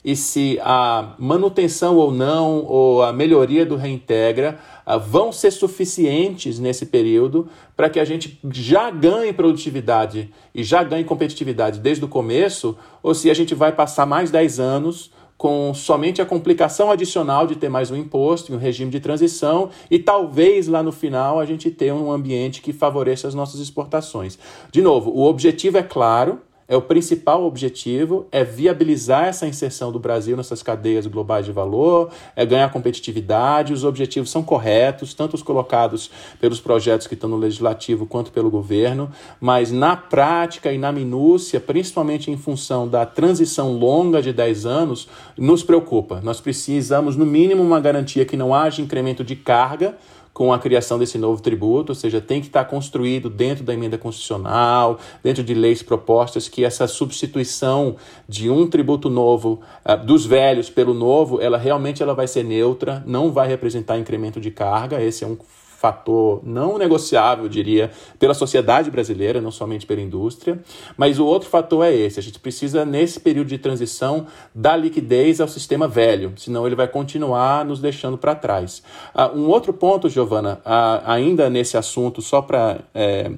e 0.05 0.17
se 0.17 0.59
a 0.63 1.15
manutenção 1.19 1.97
ou 1.97 2.11
não, 2.11 2.65
ou 2.65 3.03
a 3.03 3.13
melhoria 3.13 3.65
do 3.65 3.77
reintegra, 3.77 4.59
uh, 4.87 4.99
vão 4.99 5.31
ser 5.31 5.51
suficientes 5.51 6.59
nesse 6.59 6.87
período 6.87 7.49
para 7.77 7.89
que 7.89 8.01
a 8.01 8.05
gente 8.05 8.39
já 8.51 8.91
ganhe 8.91 9.33
produtividade 9.33 10.33
e 10.55 10.65
já 10.65 10.83
ganhe 10.83 11.05
competitividade 11.05 11.79
desde 11.79 12.05
o 12.05 12.09
começo, 12.09 12.77
ou 13.03 13.15
se 13.15 13.31
a 13.31 13.35
gente 13.35 13.55
vai 13.55 13.73
passar 13.73 14.07
mais 14.07 14.31
10 14.31 14.59
anos 14.59 15.11
com 15.43 15.75
somente 15.75 16.23
a 16.23 16.25
complicação 16.25 16.89
adicional 16.89 17.49
de 17.49 17.57
ter 17.57 17.69
mais 17.69 17.91
um 17.91 17.97
imposto 17.97 18.53
e 18.53 18.55
um 18.55 18.59
regime 18.59 18.93
de 18.93 19.01
transição 19.01 19.71
e 19.91 19.99
talvez 19.99 20.69
lá 20.69 20.85
no 20.85 20.93
final 20.93 21.41
a 21.41 21.45
gente 21.45 21.69
tenha 21.69 21.97
um 21.97 22.13
ambiente 22.13 22.63
que 22.63 22.73
favoreça 22.73 23.27
as 23.27 23.35
nossas 23.35 23.59
exportações. 23.59 24.39
De 24.71 24.81
novo, 24.81 25.11
o 25.11 25.25
objetivo 25.25 25.79
é 25.79 25.83
claro, 25.83 26.41
é 26.69 26.77
o 26.77 26.83
principal 26.83 27.45
objetivo, 27.45 28.27
é 28.31 28.45
viabilizar 28.45 29.25
essa 29.25 29.47
inserção 29.47 29.93
do 29.93 29.99
Brasil 29.99 30.37
nessas 30.37 30.63
cadeias 30.63 31.07
globais 31.07 31.45
de 31.45 31.53
valor, 31.53 32.11
é 32.35 32.47
ganhar 32.47 32.71
competitividade, 32.71 33.73
os 33.73 33.85
objetivos 33.85 34.31
são 34.31 34.43
corretos, 34.43 35.15
tanto 35.15 35.35
os 35.35 35.43
colocados 35.43 36.11
pelos 36.41 36.61
projetos 36.61 37.07
que 37.07 37.15
estão 37.15 37.29
no 37.29 37.37
legislativo 37.37 38.07
quanto 38.07 38.33
pelo 38.33 38.51
governo, 38.51 39.11
mas 39.41 39.71
na 39.71 39.97
prática 39.97 40.73
e 40.73 40.79
na 40.79 40.93
minúcia, 40.93 41.61
principalmente 41.61 42.31
em 42.31 42.37
função 42.37 42.89
da 42.89 43.05
transição 43.05 43.73
longa 43.73 44.23
de 44.23 44.33
10 44.33 44.67
anos, 44.67 45.09
nos 45.37 45.63
preocupa. 45.63 46.21
Nós 46.23 46.41
precisamos, 46.41 47.17
no 47.17 47.27
mínimo, 47.27 47.63
uma 47.63 47.81
garantia 47.81 48.25
que 48.25 48.37
não 48.37 48.55
haja 48.55 48.83
incremento 48.83 49.25
de 49.25 49.37
carga 49.37 49.97
com 50.33 50.53
a 50.53 50.59
criação 50.59 50.99
desse 50.99 51.19
novo 51.19 51.43
tributo, 51.43 51.93
ou 51.93 51.97
seja, 51.97 52.21
tem 52.21 52.41
que 52.41 52.47
estar 52.47 52.65
construído 52.65 53.29
dentro 53.29 53.63
da 53.65 53.75
emenda 53.75 53.99
constitucional, 53.99 54.99
dentro 55.23 55.43
de 55.45 55.53
leis 55.53 55.83
propostas, 55.83 56.49
que 56.49 56.65
essa 56.65 56.87
substituição 56.87 57.97
de 58.29 58.49
um 58.49 58.67
tributo 58.67 59.11
novo, 59.11 59.61
uh, 59.85 59.97
dos 60.05 60.25
velhos 60.25 60.71
pelo 60.71 60.95
novo, 60.95 61.41
ela 61.41 61.59
realmente 61.59 62.03
ela 62.03 62.15
vai 62.15 62.27
ser 62.27 62.45
neutra, 62.45 63.03
não 63.07 63.31
vai 63.31 63.47
representar 63.47 63.99
incremento 63.99 64.41
de 64.41 64.51
carga, 64.51 65.03
esse 65.03 65.23
é 65.25 65.27
um 65.27 65.37
fator 65.83 66.41
não 66.45 66.79
negociável, 66.79 67.47
eu 67.47 67.49
diria, 67.49 67.91
pela 68.17 68.35
sociedade 68.35 68.89
brasileira, 68.89 69.41
não 69.41 69.51
somente 69.51 69.85
pela 69.85 70.01
indústria. 70.01 70.61
Mas 70.97 71.19
o 71.19 71.27
outro 71.27 71.49
fator 71.49 71.85
é 71.85 71.93
esse: 71.93 72.21
a 72.21 72.23
gente 72.23 72.39
precisa, 72.39 72.85
nesse 72.85 73.19
período 73.19 73.49
de 73.49 73.59
transição, 73.59 74.29
dar 74.55 74.77
liquidez 74.77 75.41
ao 75.41 75.49
sistema 75.49 75.89
velho, 75.89 76.35
senão 76.37 76.65
ele 76.65 76.77
vai 76.77 76.87
continuar 76.87 77.65
nos 77.65 77.81
deixando 77.81 78.17
para 78.17 78.37
trás. 78.37 78.81
Uh, 79.13 79.37
um 79.37 79.49
outro 79.49 79.73
ponto, 79.73 80.09
Giovana, 80.09 80.61
uh, 80.65 81.03
ainda 81.05 81.51
nesse 81.51 81.77
assunto, 81.77 82.23
só 82.23 82.41
para. 82.41 82.79
É, 82.95 83.33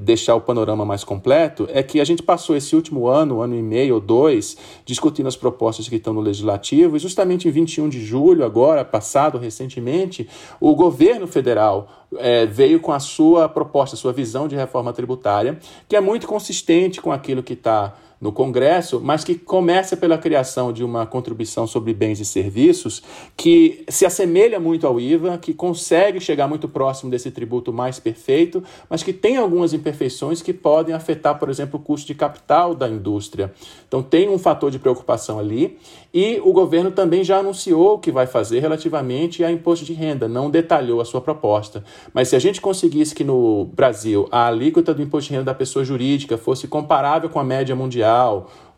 deixar 0.00 0.34
o 0.34 0.40
panorama 0.40 0.84
mais 0.84 1.04
completo, 1.04 1.68
é 1.72 1.82
que 1.82 2.00
a 2.00 2.04
gente 2.04 2.22
passou 2.22 2.56
esse 2.56 2.74
último 2.74 3.06
ano, 3.06 3.40
ano 3.40 3.54
e 3.54 3.62
meio 3.62 3.94
ou 3.94 4.00
dois, 4.00 4.56
discutindo 4.84 5.26
as 5.26 5.36
propostas 5.36 5.88
que 5.88 5.96
estão 5.96 6.12
no 6.12 6.20
Legislativo, 6.20 6.96
e 6.96 6.98
justamente 6.98 7.48
em 7.48 7.50
21 7.50 7.88
de 7.88 8.04
julho, 8.04 8.44
agora, 8.44 8.84
passado 8.84 9.38
recentemente, 9.38 10.28
o 10.60 10.74
governo 10.74 11.26
federal 11.26 11.88
é, 12.16 12.46
veio 12.46 12.80
com 12.80 12.92
a 12.92 13.00
sua 13.00 13.48
proposta, 13.48 13.94
a 13.94 13.98
sua 13.98 14.12
visão 14.12 14.48
de 14.48 14.56
reforma 14.56 14.92
tributária, 14.92 15.58
que 15.88 15.96
é 15.96 16.00
muito 16.00 16.26
consistente 16.26 17.00
com 17.00 17.12
aquilo 17.12 17.42
que 17.42 17.52
está 17.52 17.94
no 18.20 18.32
Congresso, 18.32 19.00
mas 19.00 19.22
que 19.22 19.34
começa 19.34 19.96
pela 19.96 20.18
criação 20.18 20.72
de 20.72 20.82
uma 20.82 21.06
contribuição 21.06 21.66
sobre 21.66 21.94
bens 21.94 22.18
e 22.18 22.24
serviços 22.24 23.02
que 23.36 23.84
se 23.88 24.04
assemelha 24.04 24.58
muito 24.58 24.86
ao 24.86 25.00
IVA, 25.00 25.38
que 25.38 25.54
consegue 25.54 26.20
chegar 26.20 26.48
muito 26.48 26.68
próximo 26.68 27.10
desse 27.10 27.30
tributo 27.30 27.72
mais 27.72 28.00
perfeito, 28.00 28.62
mas 28.90 29.02
que 29.02 29.12
tem 29.12 29.36
algumas 29.36 29.72
imperfeições 29.72 30.42
que 30.42 30.52
podem 30.52 30.94
afetar, 30.94 31.38
por 31.38 31.48
exemplo, 31.48 31.78
o 31.78 31.82
custo 31.82 32.08
de 32.08 32.14
capital 32.14 32.74
da 32.74 32.88
indústria. 32.88 33.52
Então 33.86 34.02
tem 34.02 34.28
um 34.28 34.38
fator 34.38 34.70
de 34.70 34.78
preocupação 34.78 35.38
ali 35.38 35.78
e 36.12 36.40
o 36.42 36.52
governo 36.52 36.90
também 36.90 37.22
já 37.22 37.38
anunciou 37.38 37.94
o 37.94 37.98
que 37.98 38.10
vai 38.10 38.26
fazer 38.26 38.60
relativamente 38.60 39.44
a 39.44 39.52
imposto 39.52 39.84
de 39.84 39.92
renda, 39.92 40.26
não 40.26 40.50
detalhou 40.50 41.00
a 41.00 41.04
sua 41.04 41.20
proposta. 41.20 41.84
Mas 42.12 42.28
se 42.28 42.36
a 42.36 42.38
gente 42.38 42.60
conseguisse 42.60 43.14
que 43.14 43.22
no 43.22 43.66
Brasil 43.66 44.26
a 44.32 44.46
alíquota 44.46 44.92
do 44.92 45.02
imposto 45.02 45.28
de 45.28 45.34
renda 45.34 45.44
da 45.44 45.54
pessoa 45.54 45.84
jurídica 45.84 46.36
fosse 46.36 46.66
comparável 46.66 47.28
com 47.28 47.38
a 47.38 47.44
média 47.44 47.76
mundial, 47.76 48.07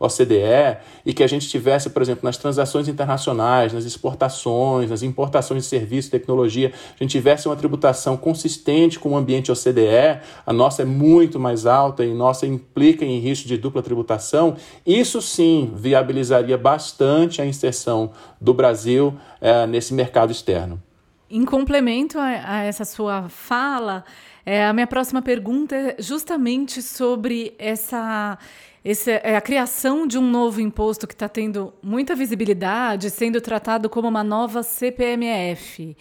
OCDE, 0.01 0.79
e 1.05 1.13
que 1.13 1.23
a 1.23 1.27
gente 1.27 1.47
tivesse, 1.47 1.89
por 1.91 2.01
exemplo, 2.01 2.21
nas 2.23 2.35
transações 2.35 2.87
internacionais, 2.87 3.71
nas 3.71 3.85
exportações, 3.85 4.89
nas 4.89 5.03
importações 5.03 5.63
de 5.63 5.69
serviços, 5.69 6.09
tecnologia, 6.09 6.73
a 6.99 7.03
gente 7.03 7.11
tivesse 7.11 7.47
uma 7.47 7.55
tributação 7.55 8.17
consistente 8.17 8.99
com 8.99 9.11
o 9.11 9.17
ambiente 9.17 9.51
OCDE, 9.51 10.19
a 10.45 10.51
nossa 10.51 10.81
é 10.81 10.85
muito 10.85 11.39
mais 11.39 11.67
alta 11.67 12.03
e 12.03 12.13
nossa 12.13 12.47
implica 12.47 13.05
em 13.05 13.19
risco 13.19 13.47
de 13.47 13.57
dupla 13.57 13.83
tributação, 13.83 14.55
isso 14.85 15.21
sim 15.21 15.71
viabilizaria 15.75 16.57
bastante 16.57 17.41
a 17.41 17.45
inserção 17.45 18.11
do 18.39 18.53
Brasil 18.53 19.13
é, 19.39 19.67
nesse 19.67 19.93
mercado 19.93 20.31
externo. 20.31 20.81
Em 21.29 21.45
complemento 21.45 22.19
a, 22.19 22.25
a 22.25 22.63
essa 22.63 22.83
sua 22.83 23.29
fala, 23.29 24.03
é, 24.45 24.65
a 24.65 24.73
minha 24.73 24.87
próxima 24.87 25.21
pergunta 25.21 25.75
é 25.75 25.95
justamente 25.99 26.81
sobre 26.81 27.53
essa 27.57 28.37
esse, 28.83 29.11
é 29.11 29.35
a 29.35 29.41
criação 29.41 30.07
de 30.07 30.17
um 30.17 30.27
novo 30.27 30.59
imposto 30.59 31.07
que 31.07 31.13
está 31.13 31.29
tendo 31.29 31.73
muita 31.83 32.15
visibilidade, 32.15 33.09
sendo 33.09 33.39
tratado 33.39 33.89
como 33.89 34.07
uma 34.07 34.23
nova 34.23 34.63
CPMF. 34.63 35.95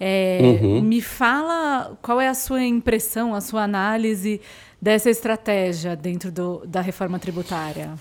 É, 0.00 0.38
uhum. 0.42 0.82
Me 0.82 1.00
fala 1.00 1.98
qual 2.02 2.20
é 2.20 2.28
a 2.28 2.34
sua 2.34 2.62
impressão, 2.62 3.34
a 3.34 3.40
sua 3.40 3.62
análise 3.62 4.40
dessa 4.80 5.10
estratégia 5.10 5.96
dentro 5.96 6.30
do, 6.30 6.62
da 6.66 6.80
reforma 6.80 7.18
tributária. 7.18 7.94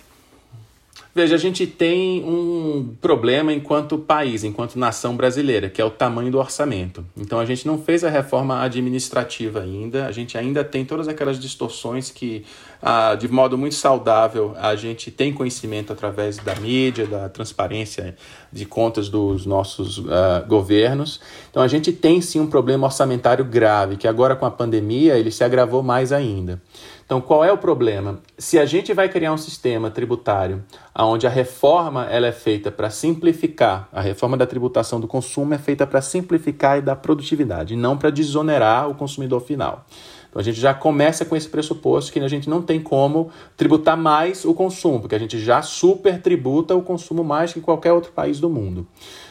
Veja, 1.18 1.34
a 1.34 1.40
gente 1.40 1.66
tem 1.66 2.24
um 2.24 2.96
problema 3.02 3.52
enquanto 3.52 3.98
país, 3.98 4.44
enquanto 4.44 4.78
nação 4.78 5.18
brasileira, 5.18 5.68
que 5.68 5.82
é 5.82 5.84
o 5.84 5.90
tamanho 5.90 6.30
do 6.30 6.38
orçamento. 6.38 7.04
Então 7.18 7.40
a 7.40 7.46
gente 7.46 7.66
não 7.66 7.76
fez 7.76 8.04
a 8.04 8.10
reforma 8.12 8.62
administrativa 8.62 9.62
ainda, 9.62 10.06
a 10.06 10.12
gente 10.12 10.38
ainda 10.38 10.64
tem 10.64 10.86
todas 10.86 11.08
aquelas 11.08 11.40
distorções 11.40 12.12
que, 12.12 12.46
ah, 12.80 13.16
de 13.16 13.28
modo 13.28 13.58
muito 13.58 13.74
saudável, 13.74 14.54
a 14.60 14.76
gente 14.76 15.10
tem 15.10 15.34
conhecimento 15.34 15.92
através 15.92 16.38
da 16.38 16.54
mídia, 16.54 17.08
da 17.08 17.28
transparência 17.28 18.16
de 18.54 18.68
contas 18.68 19.10
dos 19.10 19.44
nossos 19.44 20.04
ah, 20.08 20.46
governos. 20.48 21.20
Então 21.50 21.64
a 21.64 21.68
gente 21.68 21.92
tem 21.92 22.22
sim 22.22 22.40
um 22.40 22.48
problema 22.48 22.86
orçamentário 22.86 23.44
grave, 23.44 23.98
que 23.98 24.08
agora 24.08 24.36
com 24.36 24.46
a 24.46 24.52
pandemia 24.52 25.18
ele 25.18 25.32
se 25.32 25.44
agravou 25.44 25.82
mais 25.82 26.12
ainda. 26.12 26.62
Então, 27.08 27.22
qual 27.22 27.42
é 27.42 27.50
o 27.50 27.58
problema? 27.58 28.20
Se 28.38 28.60
a 28.60 28.66
gente 28.66 28.94
vai 28.94 29.08
criar 29.08 29.32
um 29.32 29.38
sistema 29.38 29.90
tributário 29.90 30.62
onde 30.94 31.26
a 31.26 31.30
reforma 31.30 32.06
ela 32.06 32.28
é 32.28 32.34
feita 32.34 32.70
para 32.70 32.90
simplificar, 32.90 33.88
a 33.94 34.02
reforma 34.02 34.36
da 34.36 34.46
tributação 34.46 35.00
do 35.00 35.08
consumo 35.08 35.54
é 35.54 35.58
feita 35.58 35.88
para 35.88 36.02
simplificar 36.02 36.78
e 36.78 36.82
dar 36.82 36.98
produtividade, 36.98 37.78
não 37.78 37.98
para 37.98 38.10
desonerar 38.10 38.90
o 38.90 38.94
consumidor 38.94 39.40
final. 39.40 39.86
Então 40.30 40.42
a 40.42 40.44
gente 40.44 40.60
já 40.60 40.74
começa 40.74 41.24
com 41.24 41.34
esse 41.34 41.48
pressuposto 41.48 42.12
que 42.12 42.20
a 42.20 42.28
gente 42.28 42.50
não 42.50 42.62
tem 42.62 42.82
como 42.82 43.32
tributar 43.56 43.96
mais 43.96 44.44
o 44.44 44.54
consumo, 44.54 45.00
porque 45.00 45.16
a 45.16 45.20
gente 45.20 45.40
já 45.40 45.62
super 45.62 46.22
tributa 46.22 46.76
o 46.76 46.82
consumo 46.82 47.24
mais 47.24 47.54
que 47.54 47.62
qualquer 47.62 47.94
outro 47.94 48.12
país 48.12 48.38
do 48.38 48.50
mundo. 48.50 48.86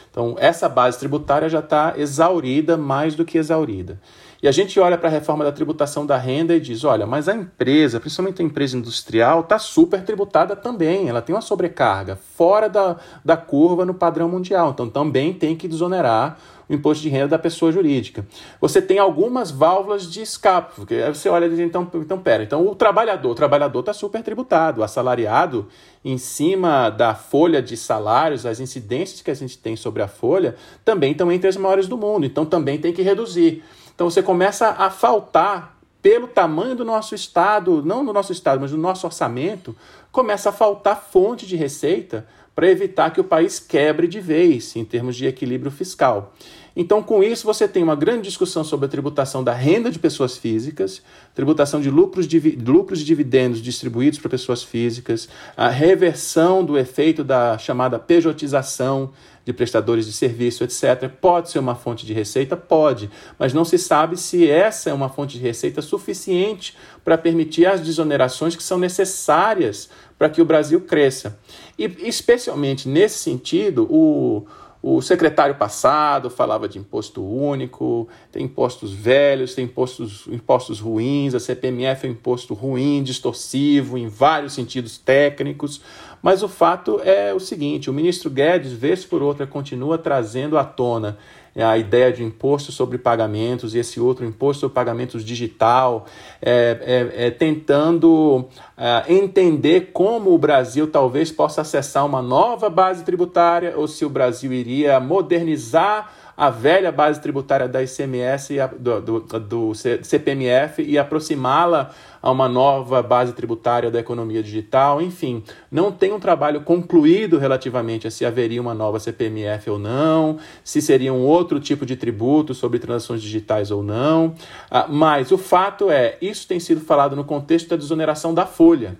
Então 0.09 0.35
essa 0.39 0.67
base 0.67 0.97
tributária 0.97 1.47
já 1.47 1.59
está 1.59 1.93
exaurida, 1.95 2.75
mais 2.75 3.13
do 3.13 3.23
que 3.23 3.37
exaurida. 3.37 4.01
E 4.41 4.47
a 4.47 4.51
gente 4.51 4.79
olha 4.79 4.97
para 4.97 5.09
a 5.09 5.11
reforma 5.11 5.43
da 5.43 5.51
tributação 5.51 6.05
da 6.05 6.17
renda 6.17 6.55
e 6.55 6.59
diz: 6.59 6.83
olha, 6.83 7.07
mas 7.07 7.27
a 7.27 7.33
empresa, 7.33 7.99
principalmente 7.99 8.41
a 8.41 8.45
empresa 8.45 8.77
industrial, 8.77 9.41
está 9.41 9.57
super 9.57 10.03
tributada 10.03 10.55
também. 10.55 11.09
Ela 11.09 11.21
tem 11.21 11.35
uma 11.35 11.41
sobrecarga 11.41 12.15
fora 12.35 12.69
da, 12.69 12.97
da 13.25 13.35
curva 13.35 13.85
no 13.85 13.93
padrão 13.93 14.29
mundial. 14.29 14.71
Então 14.71 14.87
também 14.89 15.33
tem 15.33 15.55
que 15.55 15.67
desonerar 15.67 16.37
o 16.69 16.73
imposto 16.73 17.01
de 17.01 17.09
renda 17.09 17.29
da 17.29 17.39
pessoa 17.39 17.71
jurídica. 17.71 18.27
Você 18.59 18.81
tem 18.81 18.99
algumas 18.99 19.49
válvulas 19.49 20.11
de 20.11 20.21
escape, 20.21 20.75
porque 20.75 21.01
você 21.07 21.29
olha 21.29 21.45
e 21.45 21.49
diz, 21.49 21.59
então, 21.59 21.89
então 21.95 22.19
pera, 22.19 22.43
então 22.43 22.67
o 22.67 22.75
trabalhador, 22.75 23.31
o 23.31 23.35
trabalhador 23.35 23.79
está 23.79 23.93
super 23.93 24.21
tributado, 24.21 24.81
o 24.81 24.83
assalariado, 24.83 25.67
em 26.03 26.17
cima 26.17 26.89
da 26.89 27.15
folha 27.15 27.61
de 27.61 27.77
salários, 27.77 28.45
as 28.45 28.59
incidências 28.59 29.21
que 29.21 29.31
a 29.31 29.33
gente 29.33 29.57
tem 29.57 29.75
sobre 29.75 30.01
a 30.01 30.07
folha, 30.07 30.55
também 30.83 31.13
estão 31.13 31.31
entre 31.31 31.47
as 31.47 31.57
maiores 31.57 31.87
do 31.87 31.97
mundo, 31.97 32.25
então 32.25 32.45
também 32.45 32.77
tem 32.77 32.93
que 32.93 33.01
reduzir. 33.01 33.63
Então 33.97 34.11
você 34.11 34.21
começa 34.21 34.67
a 34.67 34.91
faltar 34.91 35.75
pelo 36.03 36.27
tamanho 36.27 36.75
do 36.75 36.85
nosso 36.85 37.15
estado, 37.15 37.81
não 37.83 38.05
do 38.05 38.13
nosso 38.13 38.31
estado, 38.31 38.61
mas 38.61 38.69
do 38.69 38.77
nosso 38.77 39.07
orçamento, 39.07 39.75
começa 40.11 40.49
a 40.49 40.53
faltar 40.53 41.07
fonte 41.11 41.47
de 41.47 41.55
receita 41.55 42.27
para 42.53 42.69
evitar 42.69 43.09
que 43.09 43.19
o 43.19 43.23
país 43.23 43.59
quebre 43.59 44.07
de 44.07 44.19
vez 44.19 44.75
em 44.75 44.85
termos 44.85 45.15
de 45.15 45.25
equilíbrio 45.25 45.71
fiscal. 45.71 46.31
Então, 46.75 47.01
com 47.01 47.23
isso, 47.23 47.43
você 47.43 47.67
tem 47.67 47.81
uma 47.81 47.95
grande 47.95 48.27
discussão 48.27 48.63
sobre 48.63 48.85
a 48.85 48.89
tributação 48.89 49.43
da 49.43 49.51
renda 49.51 49.89
de 49.89 49.97
pessoas 49.97 50.37
físicas, 50.37 51.01
tributação 51.33 51.81
de 51.81 51.89
lucros, 51.89 52.27
de 52.27 52.39
lucros 52.39 53.01
e 53.01 53.03
dividendos 53.03 53.63
distribuídos 53.63 54.19
para 54.19 54.29
pessoas 54.29 54.61
físicas, 54.61 55.27
a 55.55 55.69
reversão 55.69 56.63
do 56.63 56.77
efeito 56.77 57.23
da 57.23 57.57
chamada 57.57 57.97
pejotização 57.97 59.11
de 59.47 59.53
prestadores 59.53 60.05
de 60.05 60.11
serviço, 60.11 60.65
etc. 60.65 61.09
Pode 61.21 61.49
ser 61.49 61.59
uma 61.59 61.73
fonte 61.73 62.05
de 62.05 62.11
receita? 62.11 62.57
Pode, 62.57 63.09
mas 63.39 63.53
não 63.53 63.63
se 63.63 63.77
sabe 63.77 64.17
se 64.17 64.49
essa 64.49 64.89
é 64.89 64.93
uma 64.93 65.07
fonte 65.07 65.37
de 65.37 65.41
receita 65.41 65.81
suficiente 65.81 66.75
para 67.01 67.17
permitir 67.17 67.65
as 67.65 67.79
desonerações 67.79 68.57
que 68.57 68.63
são 68.63 68.77
necessárias 68.77 69.89
para 70.17 70.27
que 70.29 70.41
o 70.41 70.45
Brasil 70.45 70.81
cresça. 70.81 71.39
E, 71.79 71.85
especialmente 71.99 72.89
nesse 72.89 73.19
sentido, 73.19 73.87
o 73.89 74.45
o 74.81 75.01
secretário 75.01 75.55
passado 75.55 76.29
falava 76.29 76.67
de 76.67 76.77
imposto 76.77 77.23
único, 77.23 78.07
tem 78.31 78.45
impostos 78.45 78.93
velhos, 78.93 79.55
tem 79.55 79.65
impostos, 79.65 80.27
impostos 80.27 80.79
ruins, 80.79 81.33
a 81.33 81.39
CPMF 81.39 82.05
é 82.05 82.09
um 82.09 82.13
imposto 82.13 82.53
ruim, 82.53 83.01
distorsivo, 83.01 83.97
em 83.97 84.07
vários 84.07 84.53
sentidos 84.53 84.97
técnicos. 84.97 85.81
Mas 86.21 86.43
o 86.43 86.47
fato 86.47 87.01
é 87.03 87.33
o 87.33 87.39
seguinte: 87.39 87.89
o 87.89 87.93
ministro 87.93 88.29
Guedes, 88.29 88.71
vez 88.71 89.03
por 89.03 89.21
outra, 89.21 89.47
continua 89.47 89.97
trazendo 89.97 90.57
à 90.57 90.63
tona 90.63 91.17
é 91.57 91.63
a 91.63 91.75
ideia 91.75 92.13
de 92.13 92.23
imposto 92.23 92.71
sobre 92.71 92.99
pagamentos 92.99 93.73
e 93.73 93.79
esse 93.79 93.99
outro 93.99 94.23
imposto 94.23 94.61
sobre 94.61 94.75
pagamentos 94.75 95.25
digital, 95.25 96.05
é, 96.39 97.09
é, 97.15 97.25
é 97.25 97.31
tentando 97.31 98.45
é, 98.77 99.11
entender 99.11 99.89
como 99.91 100.35
o 100.35 100.37
Brasil 100.37 100.87
talvez 100.87 101.31
possa 101.31 101.61
acessar 101.61 102.05
uma 102.05 102.21
nova 102.21 102.69
base 102.69 103.03
tributária 103.03 103.75
ou 103.75 103.87
se 103.87 104.05
o 104.05 104.09
Brasil 104.09 104.53
iria 104.53 104.99
modernizar 104.99 106.13
a 106.37 106.51
velha 106.51 106.91
base 106.91 107.19
tributária 107.19 107.67
da 107.67 107.81
ICMS 107.81 108.53
do, 108.79 109.01
do, 109.01 109.19
do 109.39 109.73
CPMF 109.73 110.83
e 110.83 110.95
aproximá-la 110.95 111.89
a 112.21 112.29
uma 112.29 112.47
nova 112.47 113.01
base 113.01 113.33
tributária 113.33 113.89
da 113.89 113.99
economia 113.99 114.43
digital, 114.43 115.01
enfim, 115.01 115.43
não 115.71 115.91
tem 115.91 116.13
um 116.13 116.19
trabalho 116.19 116.61
concluído 116.61 117.39
relativamente 117.39 118.07
a 118.07 118.11
se 118.11 118.25
haveria 118.25 118.61
uma 118.61 118.73
nova 118.73 118.99
CPMF 118.99 119.69
ou 119.69 119.79
não, 119.79 120.37
se 120.63 120.81
seria 120.81 121.11
um 121.11 121.25
outro 121.25 121.59
tipo 121.59 121.85
de 121.85 121.95
tributo 121.95 122.53
sobre 122.53 122.77
transações 122.77 123.21
digitais 123.21 123.71
ou 123.71 123.81
não, 123.81 124.35
ah, 124.69 124.85
mas 124.87 125.31
o 125.31 125.37
fato 125.37 125.89
é, 125.89 126.17
isso 126.21 126.47
tem 126.47 126.59
sido 126.59 126.81
falado 126.81 127.15
no 127.15 127.23
contexto 127.23 127.69
da 127.69 127.75
desoneração 127.75 128.33
da 128.33 128.45
folha. 128.45 128.97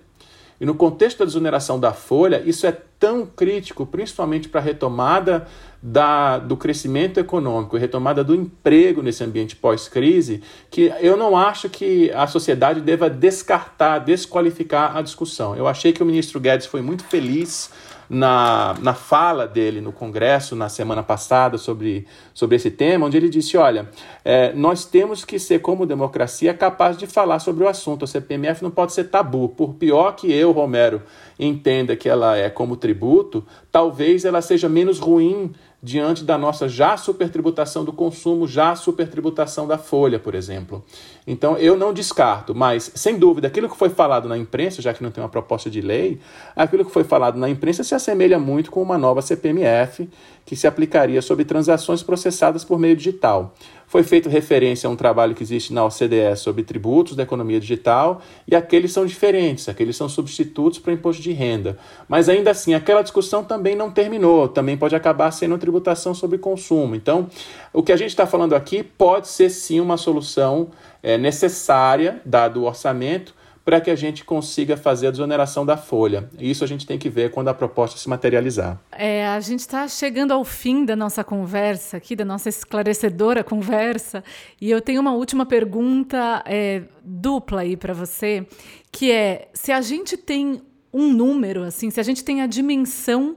E 0.60 0.66
no 0.66 0.74
contexto 0.74 1.18
da 1.18 1.24
desoneração 1.24 1.78
da 1.78 1.92
folha, 1.92 2.42
isso 2.44 2.66
é 2.66 2.76
tão 2.98 3.24
crítico, 3.24 3.86
principalmente 3.86 4.48
para 4.48 4.60
a 4.60 4.64
retomada 4.64 5.46
da, 5.80 6.38
do 6.38 6.56
crescimento 6.56 7.20
econômico 7.20 7.76
e 7.76 7.80
retomada 7.80 8.24
do 8.24 8.34
emprego 8.34 9.00
nesse 9.00 9.22
ambiente 9.22 9.54
pós-crise, 9.54 10.42
que 10.68 10.92
eu 11.00 11.16
não 11.16 11.36
acho 11.36 11.68
que 11.68 12.10
a 12.10 12.26
sociedade 12.26 12.80
deva 12.80 13.08
descartar, 13.08 14.00
desqualificar 14.00 14.96
a 14.96 15.02
discussão. 15.02 15.54
Eu 15.54 15.68
achei 15.68 15.92
que 15.92 16.02
o 16.02 16.06
ministro 16.06 16.40
Guedes 16.40 16.66
foi 16.66 16.82
muito 16.82 17.04
feliz 17.04 17.70
na, 18.08 18.74
na 18.80 18.94
fala 18.94 19.46
dele 19.46 19.80
no 19.80 19.92
Congresso 19.92 20.56
na 20.56 20.68
semana 20.68 21.02
passada 21.02 21.58
sobre, 21.58 22.06
sobre 22.32 22.56
esse 22.56 22.70
tema, 22.70 23.06
onde 23.06 23.16
ele 23.16 23.28
disse: 23.28 23.56
olha, 23.56 23.88
é, 24.24 24.52
nós 24.52 24.84
temos 24.84 25.24
que 25.24 25.38
ser, 25.38 25.60
como 25.60 25.86
democracia, 25.86 26.54
capaz 26.54 26.96
de 26.96 27.06
falar 27.06 27.38
sobre 27.38 27.64
o 27.64 27.68
assunto. 27.68 28.04
A 28.04 28.08
CPMF 28.08 28.62
não 28.62 28.70
pode 28.70 28.92
ser 28.92 29.04
tabu. 29.04 29.48
Por 29.48 29.74
pior 29.74 30.12
que 30.12 30.32
eu, 30.32 30.52
Romero, 30.52 31.02
entenda 31.38 31.94
que 31.96 32.08
ela 32.08 32.36
é 32.36 32.48
como 32.48 32.76
tributo, 32.76 33.44
talvez 33.70 34.24
ela 34.24 34.40
seja 34.40 34.68
menos 34.68 34.98
ruim 34.98 35.52
diante 35.82 36.24
da 36.24 36.36
nossa 36.36 36.68
já 36.68 36.96
supertributação 36.96 37.84
do 37.84 37.92
consumo, 37.92 38.48
já 38.48 38.74
supertributação 38.74 39.66
da 39.66 39.78
folha, 39.78 40.18
por 40.18 40.34
exemplo. 40.34 40.84
Então, 41.26 41.56
eu 41.56 41.76
não 41.76 41.92
descarto, 41.92 42.54
mas, 42.54 42.90
sem 42.94 43.18
dúvida, 43.18 43.46
aquilo 43.46 43.68
que 43.68 43.76
foi 43.76 43.88
falado 43.88 44.28
na 44.28 44.36
imprensa, 44.36 44.82
já 44.82 44.92
que 44.92 45.02
não 45.02 45.10
tem 45.10 45.22
uma 45.22 45.28
proposta 45.28 45.70
de 45.70 45.80
lei, 45.80 46.18
aquilo 46.56 46.84
que 46.84 46.90
foi 46.90 47.04
falado 47.04 47.38
na 47.38 47.48
imprensa 47.48 47.84
se 47.84 47.94
assemelha 47.94 48.38
muito 48.38 48.70
com 48.70 48.82
uma 48.82 48.98
nova 48.98 49.22
CPMF 49.22 50.08
que 50.48 50.56
se 50.56 50.66
aplicaria 50.66 51.20
sobre 51.20 51.44
transações 51.44 52.02
processadas 52.02 52.64
por 52.64 52.78
meio 52.78 52.96
digital. 52.96 53.54
Foi 53.86 54.02
feito 54.02 54.30
referência 54.30 54.86
a 54.86 54.90
um 54.90 54.96
trabalho 54.96 55.34
que 55.34 55.42
existe 55.42 55.74
na 55.74 55.84
OCDE 55.84 56.34
sobre 56.38 56.62
tributos 56.62 57.14
da 57.14 57.22
economia 57.22 57.60
digital 57.60 58.22
e 58.50 58.56
aqueles 58.56 58.90
são 58.90 59.04
diferentes, 59.04 59.68
aqueles 59.68 59.94
são 59.94 60.08
substitutos 60.08 60.78
para 60.78 60.94
imposto 60.94 61.22
de 61.22 61.32
renda. 61.32 61.76
Mas 62.08 62.30
ainda 62.30 62.50
assim, 62.50 62.72
aquela 62.72 63.02
discussão 63.02 63.44
também 63.44 63.76
não 63.76 63.90
terminou, 63.90 64.48
também 64.48 64.74
pode 64.74 64.96
acabar 64.96 65.30
sendo 65.32 65.58
tributação 65.58 66.14
sobre 66.14 66.38
consumo. 66.38 66.94
Então, 66.94 67.28
o 67.70 67.82
que 67.82 67.92
a 67.92 67.96
gente 67.96 68.08
está 68.08 68.26
falando 68.26 68.54
aqui 68.54 68.82
pode 68.82 69.28
ser 69.28 69.50
sim 69.50 69.80
uma 69.80 69.98
solução 69.98 70.68
é, 71.02 71.18
necessária, 71.18 72.22
dado 72.24 72.62
o 72.62 72.64
orçamento, 72.64 73.34
para 73.68 73.82
que 73.82 73.90
a 73.90 73.94
gente 73.94 74.24
consiga 74.24 74.78
fazer 74.78 75.08
a 75.08 75.10
desoneração 75.10 75.66
da 75.66 75.76
folha. 75.76 76.30
Isso 76.38 76.64
a 76.64 76.66
gente 76.66 76.86
tem 76.86 76.98
que 76.98 77.10
ver 77.10 77.30
quando 77.30 77.48
a 77.48 77.54
proposta 77.54 77.98
se 77.98 78.08
materializar. 78.08 78.80
É, 78.90 79.26
a 79.26 79.38
gente 79.40 79.60
está 79.60 79.86
chegando 79.86 80.32
ao 80.32 80.42
fim 80.42 80.86
da 80.86 80.96
nossa 80.96 81.22
conversa 81.22 81.98
aqui, 81.98 82.16
da 82.16 82.24
nossa 82.24 82.48
esclarecedora 82.48 83.44
conversa, 83.44 84.24
e 84.58 84.70
eu 84.70 84.80
tenho 84.80 85.02
uma 85.02 85.12
última 85.12 85.44
pergunta 85.44 86.42
é, 86.46 86.84
dupla 87.04 87.60
aí 87.60 87.76
para 87.76 87.92
você, 87.92 88.46
que 88.90 89.12
é 89.12 89.50
se 89.52 89.70
a 89.70 89.82
gente 89.82 90.16
tem 90.16 90.62
um 90.90 91.12
número, 91.12 91.62
assim, 91.62 91.90
se 91.90 92.00
a 92.00 92.02
gente 92.02 92.24
tem 92.24 92.40
a 92.40 92.46
dimensão 92.46 93.36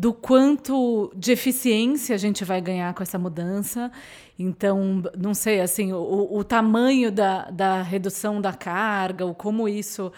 do 0.00 0.14
quanto 0.14 1.12
de 1.14 1.30
eficiência 1.30 2.14
a 2.14 2.18
gente 2.18 2.42
vai 2.42 2.58
ganhar 2.58 2.94
com 2.94 3.02
essa 3.02 3.18
mudança. 3.18 3.92
Então, 4.38 5.02
não 5.14 5.34
sei, 5.34 5.60
assim, 5.60 5.92
o, 5.92 6.38
o 6.38 6.42
tamanho 6.42 7.12
da, 7.12 7.50
da 7.50 7.82
redução 7.82 8.40
da 8.40 8.54
carga, 8.54 9.26
ou 9.26 9.34
como 9.34 9.68
isso, 9.68 10.10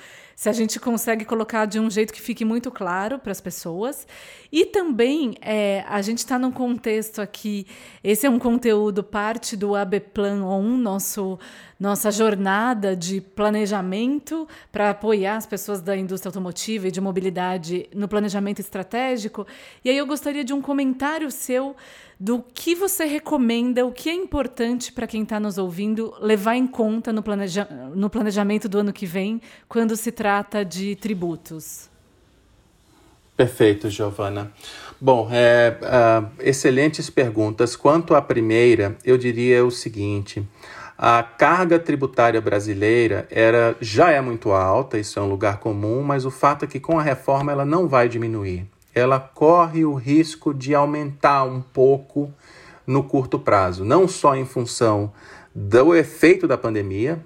se 0.43 0.49
a 0.49 0.53
gente 0.53 0.81
consegue 0.81 1.25
colocar 1.25 1.67
de 1.67 1.79
um 1.79 1.89
jeito 1.89 2.13
que 2.13 2.21
fique 2.21 2.45
muito 2.45 2.69
claro 2.69 3.17
para 3.17 3.31
as 3.31 3.41
pessoas. 3.41 4.09
E 4.51 4.67
também, 4.67 5.37
é, 5.41 5.85
a 5.87 6.03
gente 6.03 6.19
está 6.19 6.37
num 6.37 6.51
contexto 6.51 7.23
aqui, 7.23 7.65
esse 8.03 8.27
é 8.27 8.29
um 8.29 8.41
conteúdo 8.41 9.05
parte 9.05 9.57
do 9.57 9.77
AB 9.77 10.01
Plan 10.01 10.45
1, 10.45 10.77
nosso 10.79 11.39
nossa 11.79 12.13
jornada 12.13 12.95
de 12.95 13.21
planejamento 13.21 14.47
para 14.71 14.91
apoiar 14.91 15.37
as 15.37 15.47
pessoas 15.47 15.81
da 15.81 15.97
indústria 15.97 16.29
automotiva 16.29 16.87
e 16.87 16.93
de 16.93 17.01
mobilidade 17.01 17.89
no 17.93 18.07
planejamento 18.07 18.61
estratégico. 18.61 19.45
E 19.85 19.91
aí 19.91 19.97
eu 19.99 20.07
gostaria 20.07 20.45
de 20.45 20.53
um 20.53 20.63
comentário 20.63 21.29
seu 21.29 21.75
do 22.23 22.41
que 22.55 22.77
você 22.77 23.05
recomenda, 23.05 23.85
o 23.85 23.91
que 23.91 24.09
é 24.09 24.15
importante 24.15 24.93
para 24.93 25.09
quem 25.09 25.25
está 25.25 25.41
nos 25.41 25.59
ouvindo 25.59 26.15
levar 26.21 26.55
em 26.55 26.69
conta 26.69 27.13
no, 27.13 27.21
planeja 27.21 27.65
no 27.97 28.09
planejamento 28.09 28.69
do 28.69 28.79
ano 28.79 28.93
que 28.93 29.05
vem, 29.05 29.43
quando 29.69 29.97
se 29.97 30.13
trata 30.13 30.65
de 30.65 30.95
tributos. 30.95 31.91
Perfeito, 33.37 33.91
Giovana. 33.91 34.53
Bom, 35.01 35.29
é, 35.33 35.77
uh, 35.83 36.31
excelentes 36.39 37.11
perguntas. 37.11 37.75
Quanto 37.75 38.15
à 38.15 38.23
primeira, 38.23 38.97
eu 39.05 39.19
diria 39.19 39.65
o 39.65 39.71
seguinte: 39.73 40.47
a 40.97 41.25
carga 41.25 41.77
tributária 41.77 42.41
brasileira 42.41 43.27
era, 43.33 43.77
já 43.81 44.13
é 44.13 44.21
muito 44.21 44.53
alta, 44.53 44.97
isso 44.97 45.19
é 45.19 45.23
um 45.23 45.29
lugar 45.29 45.59
comum, 45.59 46.05
mas 46.05 46.25
o 46.25 46.31
fato 46.31 46.67
é 46.67 46.69
que 46.69 46.79
com 46.79 47.01
a 47.01 47.03
reforma 47.03 47.51
ela 47.51 47.65
não 47.65 47.89
vai 47.89 48.09
diminuir 48.09 48.72
ela 48.95 49.19
corre 49.19 49.85
o 49.85 49.95
risco 49.95 50.53
de 50.53 50.75
aumentar 50.75 51.45
um 51.45 51.61
pouco 51.61 52.33
no 52.87 53.05
curto 53.05 53.39
prazo, 53.39 53.85
não 53.85 54.09
só 54.09 54.35
em 54.35 54.45
função 54.45 55.13
do 55.55 55.95
efeito 55.95 56.49
da 56.49 56.59
pandemia, 56.59 57.23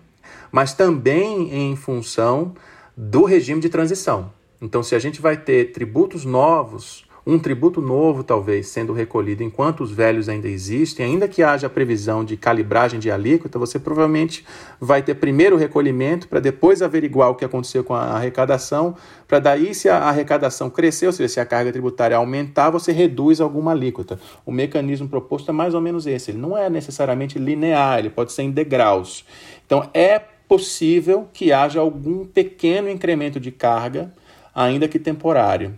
mas 0.50 0.72
também 0.74 1.52
em 1.54 1.76
função 1.76 2.54
do 2.96 3.24
regime 3.24 3.60
de 3.60 3.68
transição. 3.68 4.32
Então, 4.60 4.82
se 4.82 4.94
a 4.94 4.98
gente 4.98 5.20
vai 5.20 5.36
ter 5.36 5.72
tributos 5.72 6.24
novos 6.24 7.05
um 7.26 7.40
tributo 7.40 7.82
novo, 7.82 8.22
talvez, 8.22 8.68
sendo 8.68 8.92
recolhido 8.92 9.42
enquanto 9.42 9.82
os 9.82 9.90
velhos 9.90 10.28
ainda 10.28 10.46
existem, 10.46 11.04
ainda 11.04 11.26
que 11.26 11.42
haja 11.42 11.68
previsão 11.68 12.24
de 12.24 12.36
calibragem 12.36 13.00
de 13.00 13.10
alíquota, 13.10 13.58
você 13.58 13.80
provavelmente 13.80 14.46
vai 14.80 15.02
ter 15.02 15.16
primeiro 15.16 15.56
o 15.56 15.58
recolhimento 15.58 16.28
para 16.28 16.38
depois 16.38 16.82
averiguar 16.82 17.30
o 17.30 17.34
que 17.34 17.44
aconteceu 17.44 17.82
com 17.82 17.94
a 17.94 18.02
arrecadação, 18.02 18.94
para 19.26 19.40
daí, 19.40 19.74
se 19.74 19.88
a 19.88 19.98
arrecadação 19.98 20.70
crescer, 20.70 21.06
ou 21.06 21.12
seja, 21.12 21.28
se 21.28 21.40
a 21.40 21.44
carga 21.44 21.72
tributária 21.72 22.16
aumentar, 22.16 22.70
você 22.70 22.92
reduz 22.92 23.40
alguma 23.40 23.72
alíquota. 23.72 24.20
O 24.44 24.52
mecanismo 24.52 25.08
proposto 25.08 25.50
é 25.50 25.52
mais 25.52 25.74
ou 25.74 25.80
menos 25.80 26.06
esse. 26.06 26.30
Ele 26.30 26.38
não 26.38 26.56
é 26.56 26.70
necessariamente 26.70 27.40
linear, 27.40 27.98
ele 27.98 28.10
pode 28.10 28.30
ser 28.30 28.42
em 28.42 28.52
degraus. 28.52 29.24
Então, 29.66 29.90
é 29.92 30.20
possível 30.46 31.28
que 31.32 31.52
haja 31.52 31.80
algum 31.80 32.24
pequeno 32.24 32.88
incremento 32.88 33.40
de 33.40 33.50
carga, 33.50 34.12
ainda 34.54 34.86
que 34.86 35.00
temporário. 35.00 35.74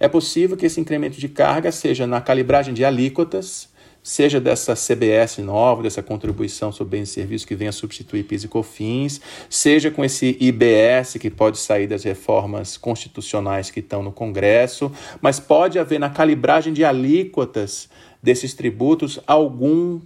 É 0.00 0.08
possível 0.08 0.56
que 0.56 0.64
esse 0.64 0.80
incremento 0.80 1.20
de 1.20 1.28
carga 1.28 1.70
seja 1.70 2.06
na 2.06 2.22
calibragem 2.22 2.72
de 2.72 2.82
alíquotas, 2.86 3.68
seja 4.02 4.40
dessa 4.40 4.74
CBS 4.74 5.36
nova, 5.38 5.82
dessa 5.82 6.02
contribuição 6.02 6.72
sobre 6.72 6.96
bens 6.96 7.10
e 7.10 7.12
serviços 7.12 7.44
que 7.44 7.54
venha 7.54 7.70
substituir 7.70 8.24
PIS 8.24 8.44
e 8.44 8.48
COFINS, 8.48 9.20
seja 9.50 9.90
com 9.90 10.02
esse 10.02 10.38
IBS 10.40 11.18
que 11.20 11.28
pode 11.28 11.58
sair 11.58 11.86
das 11.86 12.02
reformas 12.04 12.78
constitucionais 12.78 13.70
que 13.70 13.80
estão 13.80 14.02
no 14.02 14.10
Congresso, 14.10 14.90
mas 15.20 15.38
pode 15.38 15.78
haver 15.78 16.00
na 16.00 16.08
calibragem 16.08 16.72
de 16.72 16.82
alíquotas 16.82 17.90
desses 18.22 18.54
tributos 18.54 19.20
algum 19.26 20.00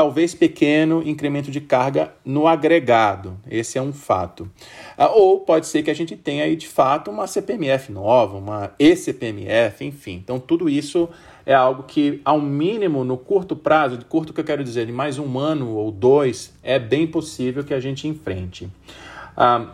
talvez 0.00 0.34
pequeno 0.34 1.02
incremento 1.06 1.50
de 1.50 1.60
carga 1.60 2.14
no 2.24 2.46
agregado. 2.46 3.36
Esse 3.50 3.76
é 3.76 3.82
um 3.82 3.92
fato. 3.92 4.50
Ah, 4.96 5.10
ou 5.10 5.40
pode 5.40 5.66
ser 5.66 5.82
que 5.82 5.90
a 5.90 5.94
gente 5.94 6.16
tenha 6.16 6.44
aí 6.44 6.56
de 6.56 6.66
fato 6.66 7.10
uma 7.10 7.26
CPMF 7.26 7.92
nova, 7.92 8.38
uma 8.38 8.72
ECPMF, 8.78 9.84
enfim. 9.84 10.14
Então 10.14 10.40
tudo 10.40 10.70
isso 10.70 11.06
é 11.44 11.52
algo 11.52 11.82
que, 11.82 12.18
ao 12.24 12.40
mínimo, 12.40 13.04
no 13.04 13.18
curto 13.18 13.54
prazo, 13.54 13.98
de 13.98 14.06
curto 14.06 14.32
que 14.32 14.40
eu 14.40 14.44
quero 14.44 14.64
dizer, 14.64 14.86
de 14.86 14.92
mais 14.92 15.18
um 15.18 15.38
ano 15.38 15.68
ou 15.68 15.92
dois, 15.92 16.54
é 16.62 16.78
bem 16.78 17.06
possível 17.06 17.62
que 17.62 17.74
a 17.74 17.80
gente 17.80 18.08
enfrente. 18.08 18.70
Ah, 19.36 19.66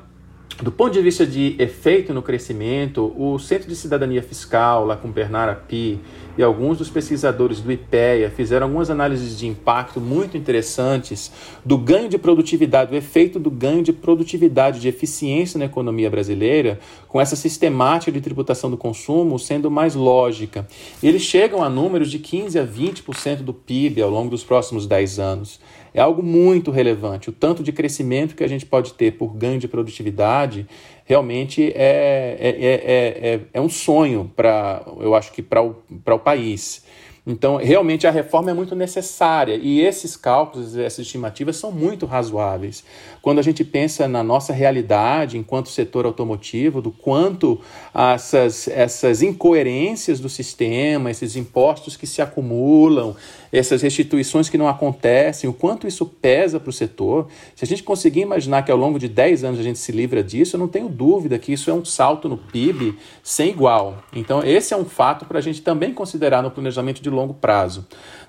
do 0.61 0.73
ponto 0.73 0.93
de 0.93 1.03
vista 1.03 1.25
de 1.25 1.55
efeito 1.57 2.13
no 2.13 2.23
crescimento, 2.23 3.15
o 3.17 3.39
Centro 3.39 3.69
de 3.69 3.77
Cidadania 3.77 4.25
Fiscal, 4.25 4.87
lá 4.87 4.97
com 4.97 5.09
Bernard 5.09 5.53
Api, 5.53 6.01
e 6.37 6.43
alguns 6.43 6.79
dos 6.79 6.91
pesquisadores 6.91 7.61
do 7.61 7.73
IPEA 7.73 8.31
fizeram 8.31 8.67
algumas 8.67 8.91
análises 8.91 9.39
de 9.39 9.47
impacto 9.47 10.01
muito 10.01 10.37
interessantes 10.37 11.33
do 11.65 11.79
ganho 11.79 12.09
de 12.09 12.19
produtividade, 12.19 12.93
o 12.93 12.97
efeito 12.97 13.39
do 13.39 13.51
ganho 13.51 13.83
de 13.83 13.93
produtividade, 13.93 14.81
de 14.81 14.89
eficiência 14.89 15.59
na 15.59 15.65
economia 15.65 16.11
brasileira, 16.11 16.79
com 17.09 17.21
essa 17.21 17.37
sistemática 17.37 18.13
de 18.13 18.21
tributação 18.21 18.71
do 18.71 18.77
consumo 18.77 19.39
sendo 19.39 19.71
mais 19.71 19.95
lógica. 19.95 20.67
Eles 21.03 21.23
chegam 21.23 21.63
a 21.63 21.71
números 21.71 22.11
de 22.11 22.19
15 22.19 22.59
a 22.59 22.67
20% 22.67 23.37
do 23.37 23.55
PIB 23.55 24.03
ao 24.03 24.11
longo 24.11 24.31
dos 24.31 24.45
próximos 24.45 24.87
10 24.87 25.19
anos. 25.19 25.61
É 25.95 26.01
algo 26.01 26.23
muito 26.23 26.71
relevante. 26.71 27.31
O 27.31 27.33
tanto 27.33 27.63
de 27.63 27.73
crescimento 27.73 28.37
que 28.37 28.45
a 28.45 28.49
gente 28.49 28.67
pode 28.67 28.93
ter 28.93 29.13
por 29.13 29.33
ganho 29.33 29.59
de 29.59 29.67
produtividade 29.67 30.67
realmente 31.07 31.73
é, 31.75 32.37
é, 32.39 32.49
é, 32.49 33.35
é, 33.35 33.41
é 33.55 33.61
um 33.61 33.69
sonho 33.69 34.31
para, 34.35 34.83
eu 35.01 35.15
acho 35.15 35.33
que 35.33 35.41
para 35.41 35.63
o, 35.63 35.77
o 36.15 36.19
país. 36.19 36.85
Então, 37.27 37.57
realmente 37.57 38.07
a 38.07 38.11
reforma 38.13 38.53
é 38.53 38.55
muito 38.55 38.77
necessária 38.77 39.59
e 39.61 39.81
esses 39.81 40.17
cálculos, 40.17 40.77
essas 40.77 41.01
estimativas 41.01 41.57
são 41.57 41.73
muito 41.73 42.07
razoáveis. 42.07 42.85
Quando 43.21 43.41
a 43.41 43.43
gente 43.43 43.65
pensa 43.65 44.07
na 44.07 44.23
nossa 44.23 44.53
realidade 44.53 45.37
enquanto 45.37 45.69
setor 45.69 46.07
automotivo, 46.07 46.81
do 46.81 46.93
quanto 46.93 47.61
essas, 47.93 48.69
essas 48.69 49.23
incoerências 49.23 50.21
do 50.21 50.29
sistema, 50.29 51.11
esses 51.11 51.35
impostos 51.35 51.97
que 51.97 52.07
se 52.07 52.23
acumulam, 52.23 53.17
essas 53.53 53.83
restituições 53.83 54.49
que 54.49 54.59
não 54.59 54.69
acontecem, 54.69 55.49
o 55.49 55.53
quanto 55.53 55.89
isso 55.89 56.07
pesa 56.07 56.61
para 56.61 56.71
o 56.71 56.73
setor. 56.73 57.27
Se 57.55 57.65
a 57.65 57.67
gente 57.67 57.83
conseguir 57.83 58.21
imaginar 58.21 58.63
que 58.63 58.71
ao 58.71 58.79
longo 58.79 58.99
de 58.99 59.09
10 59.09 59.43
anos 59.43 59.59
a 59.59 59.63
gente 59.63 59.79
se 59.79 59.91
livra 59.91 60.23
disso, 60.23 60.57
eu 60.57 60.61
não 60.61 60.69
tenho 60.69 60.89
dúvida 60.89 61.39
que 61.39 61.53
isso 61.53 61.71
é 61.71 61.75
um 61.75 61.85
salto 61.85 62.29
no 62.29 62.37
PIB 62.37 62.97
sem 63.23 63.51
igual. 63.51 63.99
Então, 64.13 64.45
esse 64.45 64.73
é 64.73 64.77
um 64.77 64.85
fato 64.85 65.25
para 65.25 65.39
a 65.39 65.43
gente 65.43 65.63
também 65.63 65.93
considerar 65.93 66.43
no 66.43 66.51
planejamento 66.51 67.03
de 67.03 67.11
longo 67.17 67.35
prazo. 67.35 67.87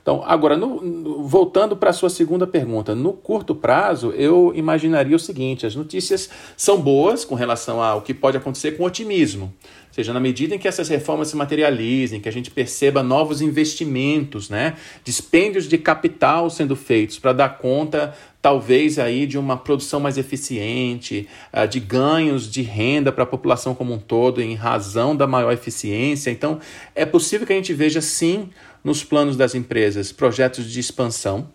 Então, 0.07 0.23
agora, 0.25 0.55
no, 0.55 1.21
voltando 1.27 1.75
para 1.75 1.89
a 1.89 1.93
sua 1.93 2.09
segunda 2.09 2.47
pergunta, 2.47 2.95
no 2.95 3.11
curto 3.11 3.53
prazo, 3.53 4.11
eu 4.11 4.53
imaginaria 4.55 5.13
o 5.13 5.19
seguinte: 5.19 5.65
as 5.65 5.75
notícias 5.75 6.29
são 6.55 6.79
boas 6.79 7.25
com 7.25 7.35
relação 7.35 7.83
ao 7.83 8.01
que 8.01 8.13
pode 8.13 8.37
acontecer 8.37 8.77
com 8.77 8.85
otimismo. 8.85 9.53
Ou 9.87 9.93
seja, 9.93 10.13
na 10.13 10.19
medida 10.21 10.55
em 10.55 10.59
que 10.59 10.67
essas 10.67 10.87
reformas 10.87 11.27
se 11.27 11.35
materializem, 11.35 12.21
que 12.21 12.29
a 12.29 12.31
gente 12.31 12.49
perceba 12.49 13.03
novos 13.03 13.41
investimentos, 13.41 14.49
né, 14.49 14.75
dispêndios 15.03 15.67
de 15.67 15.77
capital 15.77 16.49
sendo 16.49 16.75
feitos 16.75 17.19
para 17.19 17.33
dar 17.33 17.57
conta 17.57 18.13
talvez 18.41 18.97
aí 18.97 19.25
de 19.25 19.37
uma 19.37 19.57
produção 19.57 19.99
mais 19.99 20.17
eficiente, 20.17 21.27
ah, 21.51 21.65
de 21.65 21.81
ganhos 21.81 22.49
de 22.49 22.61
renda 22.61 23.11
para 23.11 23.23
a 23.23 23.27
população 23.27 23.75
como 23.75 23.93
um 23.93 23.99
todo 23.99 24.41
em 24.41 24.55
razão 24.55 25.13
da 25.13 25.27
maior 25.27 25.51
eficiência. 25.51 26.31
Então, 26.31 26.59
é 26.95 27.05
possível 27.05 27.45
que 27.45 27.51
a 27.51 27.57
gente 27.57 27.73
veja 27.73 27.99
sim 27.99 28.49
nos 28.87 29.03
planos 29.03 29.35
das 29.35 29.53
empresas 29.53 30.13
projetos 30.13 30.71
de 30.71 30.79
expansão. 30.79 31.49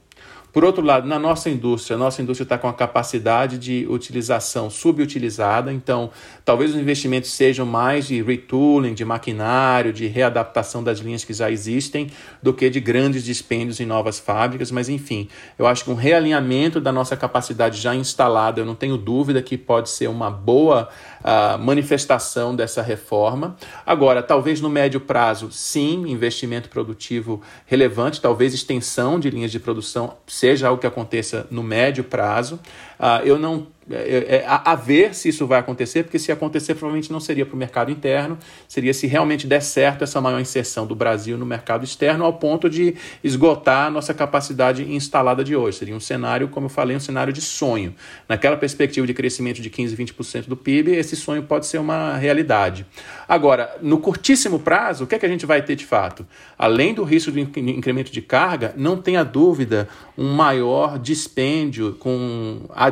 Por 0.53 0.65
outro 0.65 0.85
lado, 0.85 1.09
na 1.09 1.19
nossa 1.19 1.49
indústria, 1.49 1.95
a 1.95 1.99
nossa 1.99 2.21
indústria 2.21 2.45
está 2.45 2.59
com 2.59 2.69
a 2.69 2.75
capacidade 2.75 3.57
de 3.57 3.87
utilização 3.89 4.69
subutilizada, 4.69 5.73
então 5.73 6.11
talvez 6.45 6.75
os 6.75 6.81
investimentos 6.81 7.31
sejam 7.33 7.65
mais 7.65 8.07
de 8.07 8.23
retooling, 8.23 8.95
de 8.95 9.05
maquinário, 9.05 9.93
de 9.93 10.07
readaptação 10.07 10.83
das 10.83 10.99
linhas 10.99 11.25
que 11.25 11.33
já 11.33 11.51
existem, 11.51 12.11
do 12.43 12.53
que 12.53 12.69
de 12.69 12.81
grandes 12.81 13.25
dispêndios 13.25 13.81
em 13.81 13.87
novas 13.87 14.19
fábricas, 14.19 14.71
mas 14.71 14.89
enfim, 14.89 15.29
eu 15.59 15.67
acho 15.67 15.85
que 15.85 15.91
um 15.91 15.95
realinhamento 15.95 16.81
da 16.81 16.93
nossa 16.93 17.17
capacidade 17.17 17.81
já 17.81 17.95
instalada, 17.95 18.61
eu 18.61 18.65
não 18.65 18.75
tenho 18.75 18.97
dúvida 18.97 19.43
que 19.43 19.57
pode 19.57 19.91
ser 19.91 20.09
uma 20.09 20.31
boa 20.31 20.89
uh, 21.21 21.59
manifestação 21.59 22.55
dessa 22.55 22.83
reforma. 22.83 23.57
Agora, 23.87 24.23
talvez 24.23 24.61
no 24.61 24.69
médio 24.69 25.01
prazo, 25.01 25.51
sim, 25.51 26.05
investimento 26.09 26.69
produtivo 26.69 27.41
relevante, 27.67 28.21
talvez 28.21 28.55
extensão 28.55 29.19
de 29.19 29.31
linhas 29.31 29.51
de 29.51 29.61
produção 29.61 30.17
seja 30.27 30.69
algo 30.69 30.81
que 30.81 30.87
aconteça 30.87 31.47
no 31.51 31.63
médio 31.63 32.05
prazo. 32.05 32.59
Uh, 32.99 33.25
eu 33.25 33.39
não 33.39 33.67
é, 33.91 33.95
é, 33.95 34.37
é, 34.37 34.45
a, 34.47 34.73
a, 34.73 34.75
ver 34.77 35.13
se 35.15 35.29
isso 35.29 35.45
vai 35.47 35.59
acontecer, 35.59 36.05
porque 36.05 36.19
se 36.19 36.31
acontecer, 36.31 36.75
provavelmente 36.75 37.11
não 37.11 37.19
seria 37.19 37.45
para 37.45 37.55
o 37.55 37.59
mercado 37.59 37.91
interno, 37.91 38.39
seria 38.69 38.95
se 38.95 39.09
realmente 39.09 39.47
der 39.47 39.61
certo 39.61 40.05
essa 40.05 40.21
maior 40.21 40.41
inserção 40.41 40.87
do 40.87 40.95
Brasil 40.95 41.37
no 41.37 41.45
mercado 41.45 41.85
externo, 41.85 42.25
ao 42.25 42.35
ponto 42.35 42.71
de 42.71 42.95
esgotar 43.25 43.89
a 43.89 43.91
nossa 43.91 44.15
capacidade 44.15 44.85
instalada 44.93 45.43
de 45.43 45.57
hoje. 45.57 45.79
Seria 45.79 45.97
um 45.97 46.01
cenário, 46.01 46.49
como 46.49 46.67
eu 46.67 46.71
falei, 46.71 46.97
um 46.97 47.01
cenário 47.01 47.33
de 47.33 47.41
sonho. 47.41 47.95
Naquela 48.29 48.57
perspectiva 48.57 49.07
de 49.07 49.15
crescimento 49.15 49.61
de 49.61 49.69
15%, 49.69 49.97
20% 49.97 50.47
do 50.47 50.57
PIB, 50.57 50.93
esse 50.93 51.17
sonho 51.17 51.43
pode 51.43 51.67
ser 51.67 51.79
uma 51.79 52.17
realidade. 52.17 52.87
Agora, 53.29 53.77
no 53.83 53.99
curtíssimo 53.99 54.61
prazo, 54.61 55.05
o 55.05 55.07
que, 55.07 55.17
é 55.17 55.19
que 55.19 55.27
a 55.27 55.29
gente 55.29 55.45
vai 55.45 55.61
ter 55.61 55.75
de 55.75 55.87
fato? 55.87 56.25
Além 56.57 56.95
do 56.95 57.03
risco 57.03 57.33
de 57.33 57.41
incremento 57.41 58.13
de 58.13 58.23
carga, 58.23 58.75
não 58.77 58.97
tenha 58.97 59.25
dúvida, 59.25 59.89
um 60.17 60.33
maior 60.33 60.99
dispêndio 60.99 61.97
com 61.99 62.61
a 62.71 62.89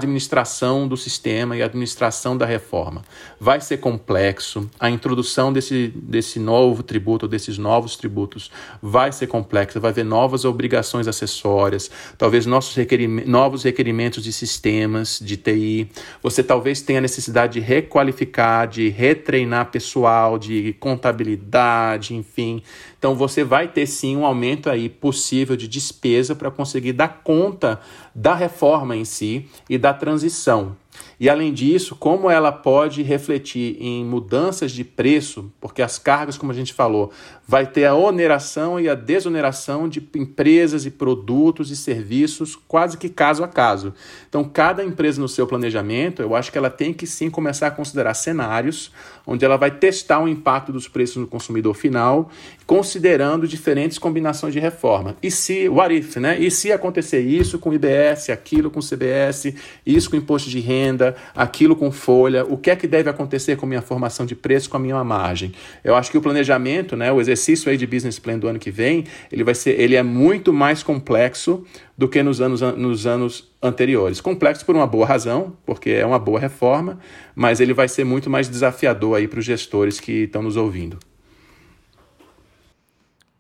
administração 0.81 0.89
do 0.89 0.97
sistema 0.97 1.57
e 1.57 1.63
administração 1.63 2.37
da 2.37 2.47
reforma. 2.47 3.03
Vai 3.39 3.61
ser 3.61 3.79
complexo, 3.79 4.69
a 4.79 4.91
introdução 4.91 5.53
desse, 5.53 5.93
desse 5.95 6.39
novo 6.39 6.83
tributo, 6.83 7.29
desses 7.29 7.59
novos 7.59 7.97
tributos, 7.97 8.51
vai 8.83 9.13
ser 9.13 9.27
complexa, 9.27 9.81
vai 9.81 9.91
haver 9.91 10.05
novas 10.05 10.45
obrigações 10.45 11.07
acessórias, 11.09 11.91
talvez 12.17 12.47
nossos 12.47 12.75
requerim 12.75 13.25
novos 13.27 13.63
requerimentos 13.63 14.23
de 14.23 14.33
sistemas, 14.33 15.19
de 15.21 15.37
TI. 15.37 15.89
Você 16.23 16.43
talvez 16.43 16.81
tenha 16.81 17.01
necessidade 17.01 17.55
de 17.55 17.61
requalificar, 17.61 18.69
de 18.69 18.89
retreinar 18.89 19.71
pessoal, 19.71 20.39
de 20.39 20.75
contabilidade, 20.75 22.15
enfim. 22.15 22.63
Então 22.99 23.15
você 23.15 23.43
vai 23.43 23.69
ter 23.69 23.87
sim 23.87 24.17
um 24.17 24.25
aumento 24.25 24.69
aí 24.69 24.89
possível 24.89 25.57
de 25.57 25.67
despesa 25.67 26.35
para 26.35 26.51
conseguir 26.51 26.93
dar 26.93 27.23
conta 27.25 27.81
da 28.15 28.35
reforma 28.35 28.97
em 28.97 29.05
si 29.05 29.49
e 29.69 29.79
da 29.79 29.95
transição. 29.95 30.77
E 31.19 31.29
além 31.29 31.53
disso, 31.53 31.95
como 31.95 32.31
ela 32.31 32.51
pode 32.51 33.03
refletir 33.03 33.77
em 33.79 34.05
mudanças 34.05 34.73
de 34.73 34.83
preço, 34.83 35.53
porque 35.61 35.83
as 35.83 35.99
cargas, 35.99 36.39
como 36.39 36.51
a 36.51 36.55
gente 36.55 36.73
falou, 36.73 37.13
vai 37.47 37.67
ter 37.67 37.85
a 37.85 37.95
oneração 37.95 38.81
e 38.81 38.89
a 38.89 38.95
desoneração 38.95 39.89
de 39.89 40.07
empresas 40.15 40.87
e 40.87 40.91
produtos 40.91 41.71
e 41.71 41.77
serviços 41.77 42.57
quase 42.57 42.97
que 42.97 43.09
caso 43.09 43.45
a 43.45 43.49
caso. 43.49 43.93
Então, 44.29 44.45
cada 44.45 44.85
empresa 44.85 45.21
no 45.21 45.29
seu 45.29 45.47
planejamento, 45.47 46.23
eu 46.23 46.35
acho 46.35 46.51
que 46.51 46.57
ela 46.57 46.71
tem 46.71 46.95
que 46.95 47.07
sim 47.07 47.29
começar 47.29 47.67
a 47.67 47.71
considerar 47.71 48.15
cenários 48.15 48.91
onde 49.27 49.45
ela 49.45 49.57
vai 49.57 49.71
testar 49.71 50.19
o 50.19 50.29
impacto 50.29 50.73
dos 50.73 50.89
preços 50.89 51.17
no 51.19 51.27
consumidor 51.27 51.75
final, 51.75 52.31
considerando 52.67 53.47
diferentes 53.47 53.97
combinações 53.97 54.53
de 54.53 54.59
reforma. 54.59 55.17
E 55.23 55.31
se, 55.31 55.69
what 55.69 55.95
if, 55.95 56.17
né? 56.17 56.37
E 56.41 56.51
se 56.51 56.73
acontecer 56.73 57.21
isso 57.21 57.57
com 57.59 57.73
IBS, 57.73 58.31
aquilo 58.31 58.71
com 58.73 58.81
CBS, 58.81 59.55
isso 59.87 60.11
com 60.11 60.17
imposto 60.17 60.51
de 60.51 60.59
renda, 60.59 60.90
aquilo 61.35 61.77
com 61.77 61.91
folha, 61.91 62.45
o 62.45 62.57
que 62.57 62.71
é 62.71 62.77
que 62.77 62.87
deve 62.87 63.11
acontecer 63.11 63.57
com 63.57 63.67
a 63.67 63.69
minha 63.69 63.83
formação 63.83 64.25
de 64.25 64.35
preço, 64.35 64.71
com 64.71 64.77
a 64.77 64.81
minha 64.81 65.03
margem. 65.05 65.53
Eu 65.83 65.95
acho 65.95 66.11
que 66.11 66.19
o 66.19 66.21
planejamento, 66.21 66.97
né, 66.97 67.13
o 67.13 67.21
exercício 67.21 67.71
aí 67.71 67.77
de 67.77 67.87
business 67.87 68.19
plan 68.19 68.39
do 68.39 68.49
ano 68.49 68.59
que 68.59 68.71
vem, 68.71 69.05
ele 69.31 69.45
vai 69.45 69.55
ser, 69.55 69.81
ele 69.81 69.97
é 69.97 70.03
muito 70.03 70.53
mais 70.53 70.83
complexo 70.83 71.65
do 71.97 72.09
que 72.09 72.23
nos 72.23 72.41
anos, 72.41 72.61
nos 72.61 73.07
anos 73.07 73.51
anteriores. 73.63 74.21
Complexo 74.21 74.65
por 74.65 74.75
uma 74.75 74.87
boa 74.87 75.07
razão, 75.07 75.57
porque 75.67 75.91
é 75.91 76.07
uma 76.07 76.19
boa 76.19 76.41
reforma, 76.41 76.99
mas 77.35 77.61
ele 77.61 77.75
vai 77.75 77.89
ser 77.89 78.05
muito 78.05 78.31
mais 78.31 78.49
desafiador 78.49 79.19
aí 79.19 79.29
para 79.29 79.39
os 79.39 79.45
gestores 79.45 80.01
que 80.01 80.25
estão 80.25 80.43
nos 80.43 80.57
ouvindo. 80.57 80.99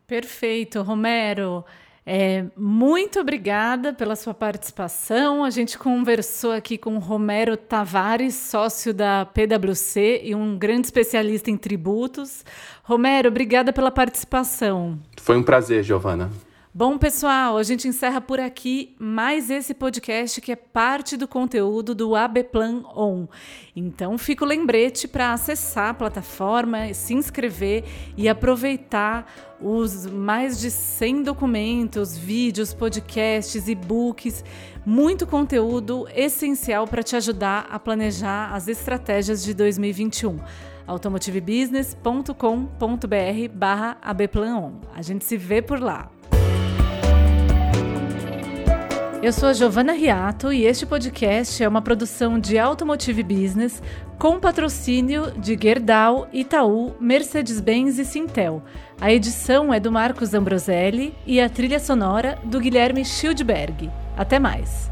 Perfeito, 0.07 0.83
Romero. 0.83 1.65
É, 2.13 2.47
muito 2.57 3.21
obrigada 3.21 3.93
pela 3.93 4.17
sua 4.17 4.35
participação. 4.35 5.45
A 5.45 5.51
gente 5.51 5.79
conversou 5.79 6.51
aqui 6.51 6.77
com 6.77 6.99
Romero 6.99 7.57
Tavares, 7.57 8.35
sócio 8.35 8.93
da 8.93 9.25
PwC 9.27 10.23
e 10.25 10.35
um 10.35 10.59
grande 10.59 10.89
especialista 10.89 11.53
em 11.53 11.57
tributos. 11.57 12.45
Romero, 12.83 13.29
obrigada 13.29 13.73
pela 13.73 13.93
participação. 13.93 14.99
Foi 15.19 15.37
um 15.37 15.43
prazer, 15.45 15.85
Giovana. 15.85 16.33
Bom, 16.73 16.97
pessoal, 16.99 17.59
a 17.59 17.65
gente 17.65 17.89
encerra 17.89 18.21
por 18.21 18.39
aqui 18.39 18.95
mais 18.97 19.51
esse 19.51 19.75
podcast 19.75 20.41
que 20.41 20.53
é 20.53 20.57
parte 20.57 21.17
do 21.17 21.27
conteúdo 21.27 21.97
do 21.97 22.15
AB 22.15 22.45
Plan 22.45 22.85
On. 22.95 23.27
Então, 23.75 24.17
fica 24.17 24.45
o 24.45 24.47
lembrete 24.47 25.09
para 25.09 25.33
acessar 25.33 25.89
a 25.89 25.95
plataforma, 25.95 26.95
se 26.95 27.13
inscrever 27.13 27.83
e 28.17 28.29
aproveitar 28.29 29.27
os 29.61 30.07
mais 30.07 30.61
de 30.61 30.71
100 30.71 31.25
documentos, 31.25 32.17
vídeos, 32.17 32.73
podcasts, 32.73 33.67
e-books, 33.67 34.45
muito 34.87 35.27
conteúdo 35.27 36.07
essencial 36.15 36.87
para 36.87 37.03
te 37.03 37.17
ajudar 37.17 37.67
a 37.69 37.81
planejar 37.81 38.55
as 38.55 38.69
estratégias 38.69 39.43
de 39.43 39.55
2021 39.55 40.39
automotivebusiness.com.br 40.87 43.49
barra 43.53 43.99
abplanon. 44.01 44.75
A 44.95 45.03
gente 45.03 45.25
se 45.25 45.37
vê 45.37 45.61
por 45.61 45.81
lá. 45.81 46.13
Eu 49.23 49.35
sou 49.35 49.51
a 49.51 49.53
Giovana 49.53 49.93
Riato 49.93 50.51
e 50.51 50.65
este 50.65 50.87
podcast 50.87 51.63
é 51.63 51.69
uma 51.69 51.83
produção 51.83 52.41
de 52.41 52.59
Automotive 52.59 53.23
Business 53.23 53.83
com 54.19 54.41
patrocínio 54.41 55.31
de 55.33 55.59
Gerdau, 55.61 56.27
Itaú, 56.33 56.95
Mercedes-Benz 56.99 57.99
e 57.99 58.05
Sintel. 58.07 58.63
A 58.99 59.13
edição 59.13 59.75
é 59.75 59.79
do 59.79 59.93
Marcos 59.93 60.33
Ambroselli 60.33 61.15
e 61.27 61.39
a 61.39 61.51
trilha 61.51 61.79
sonora 61.79 62.39
do 62.45 62.59
Guilherme 62.59 63.05
Schildberg. 63.05 63.91
Até 64.17 64.39
mais! 64.39 64.91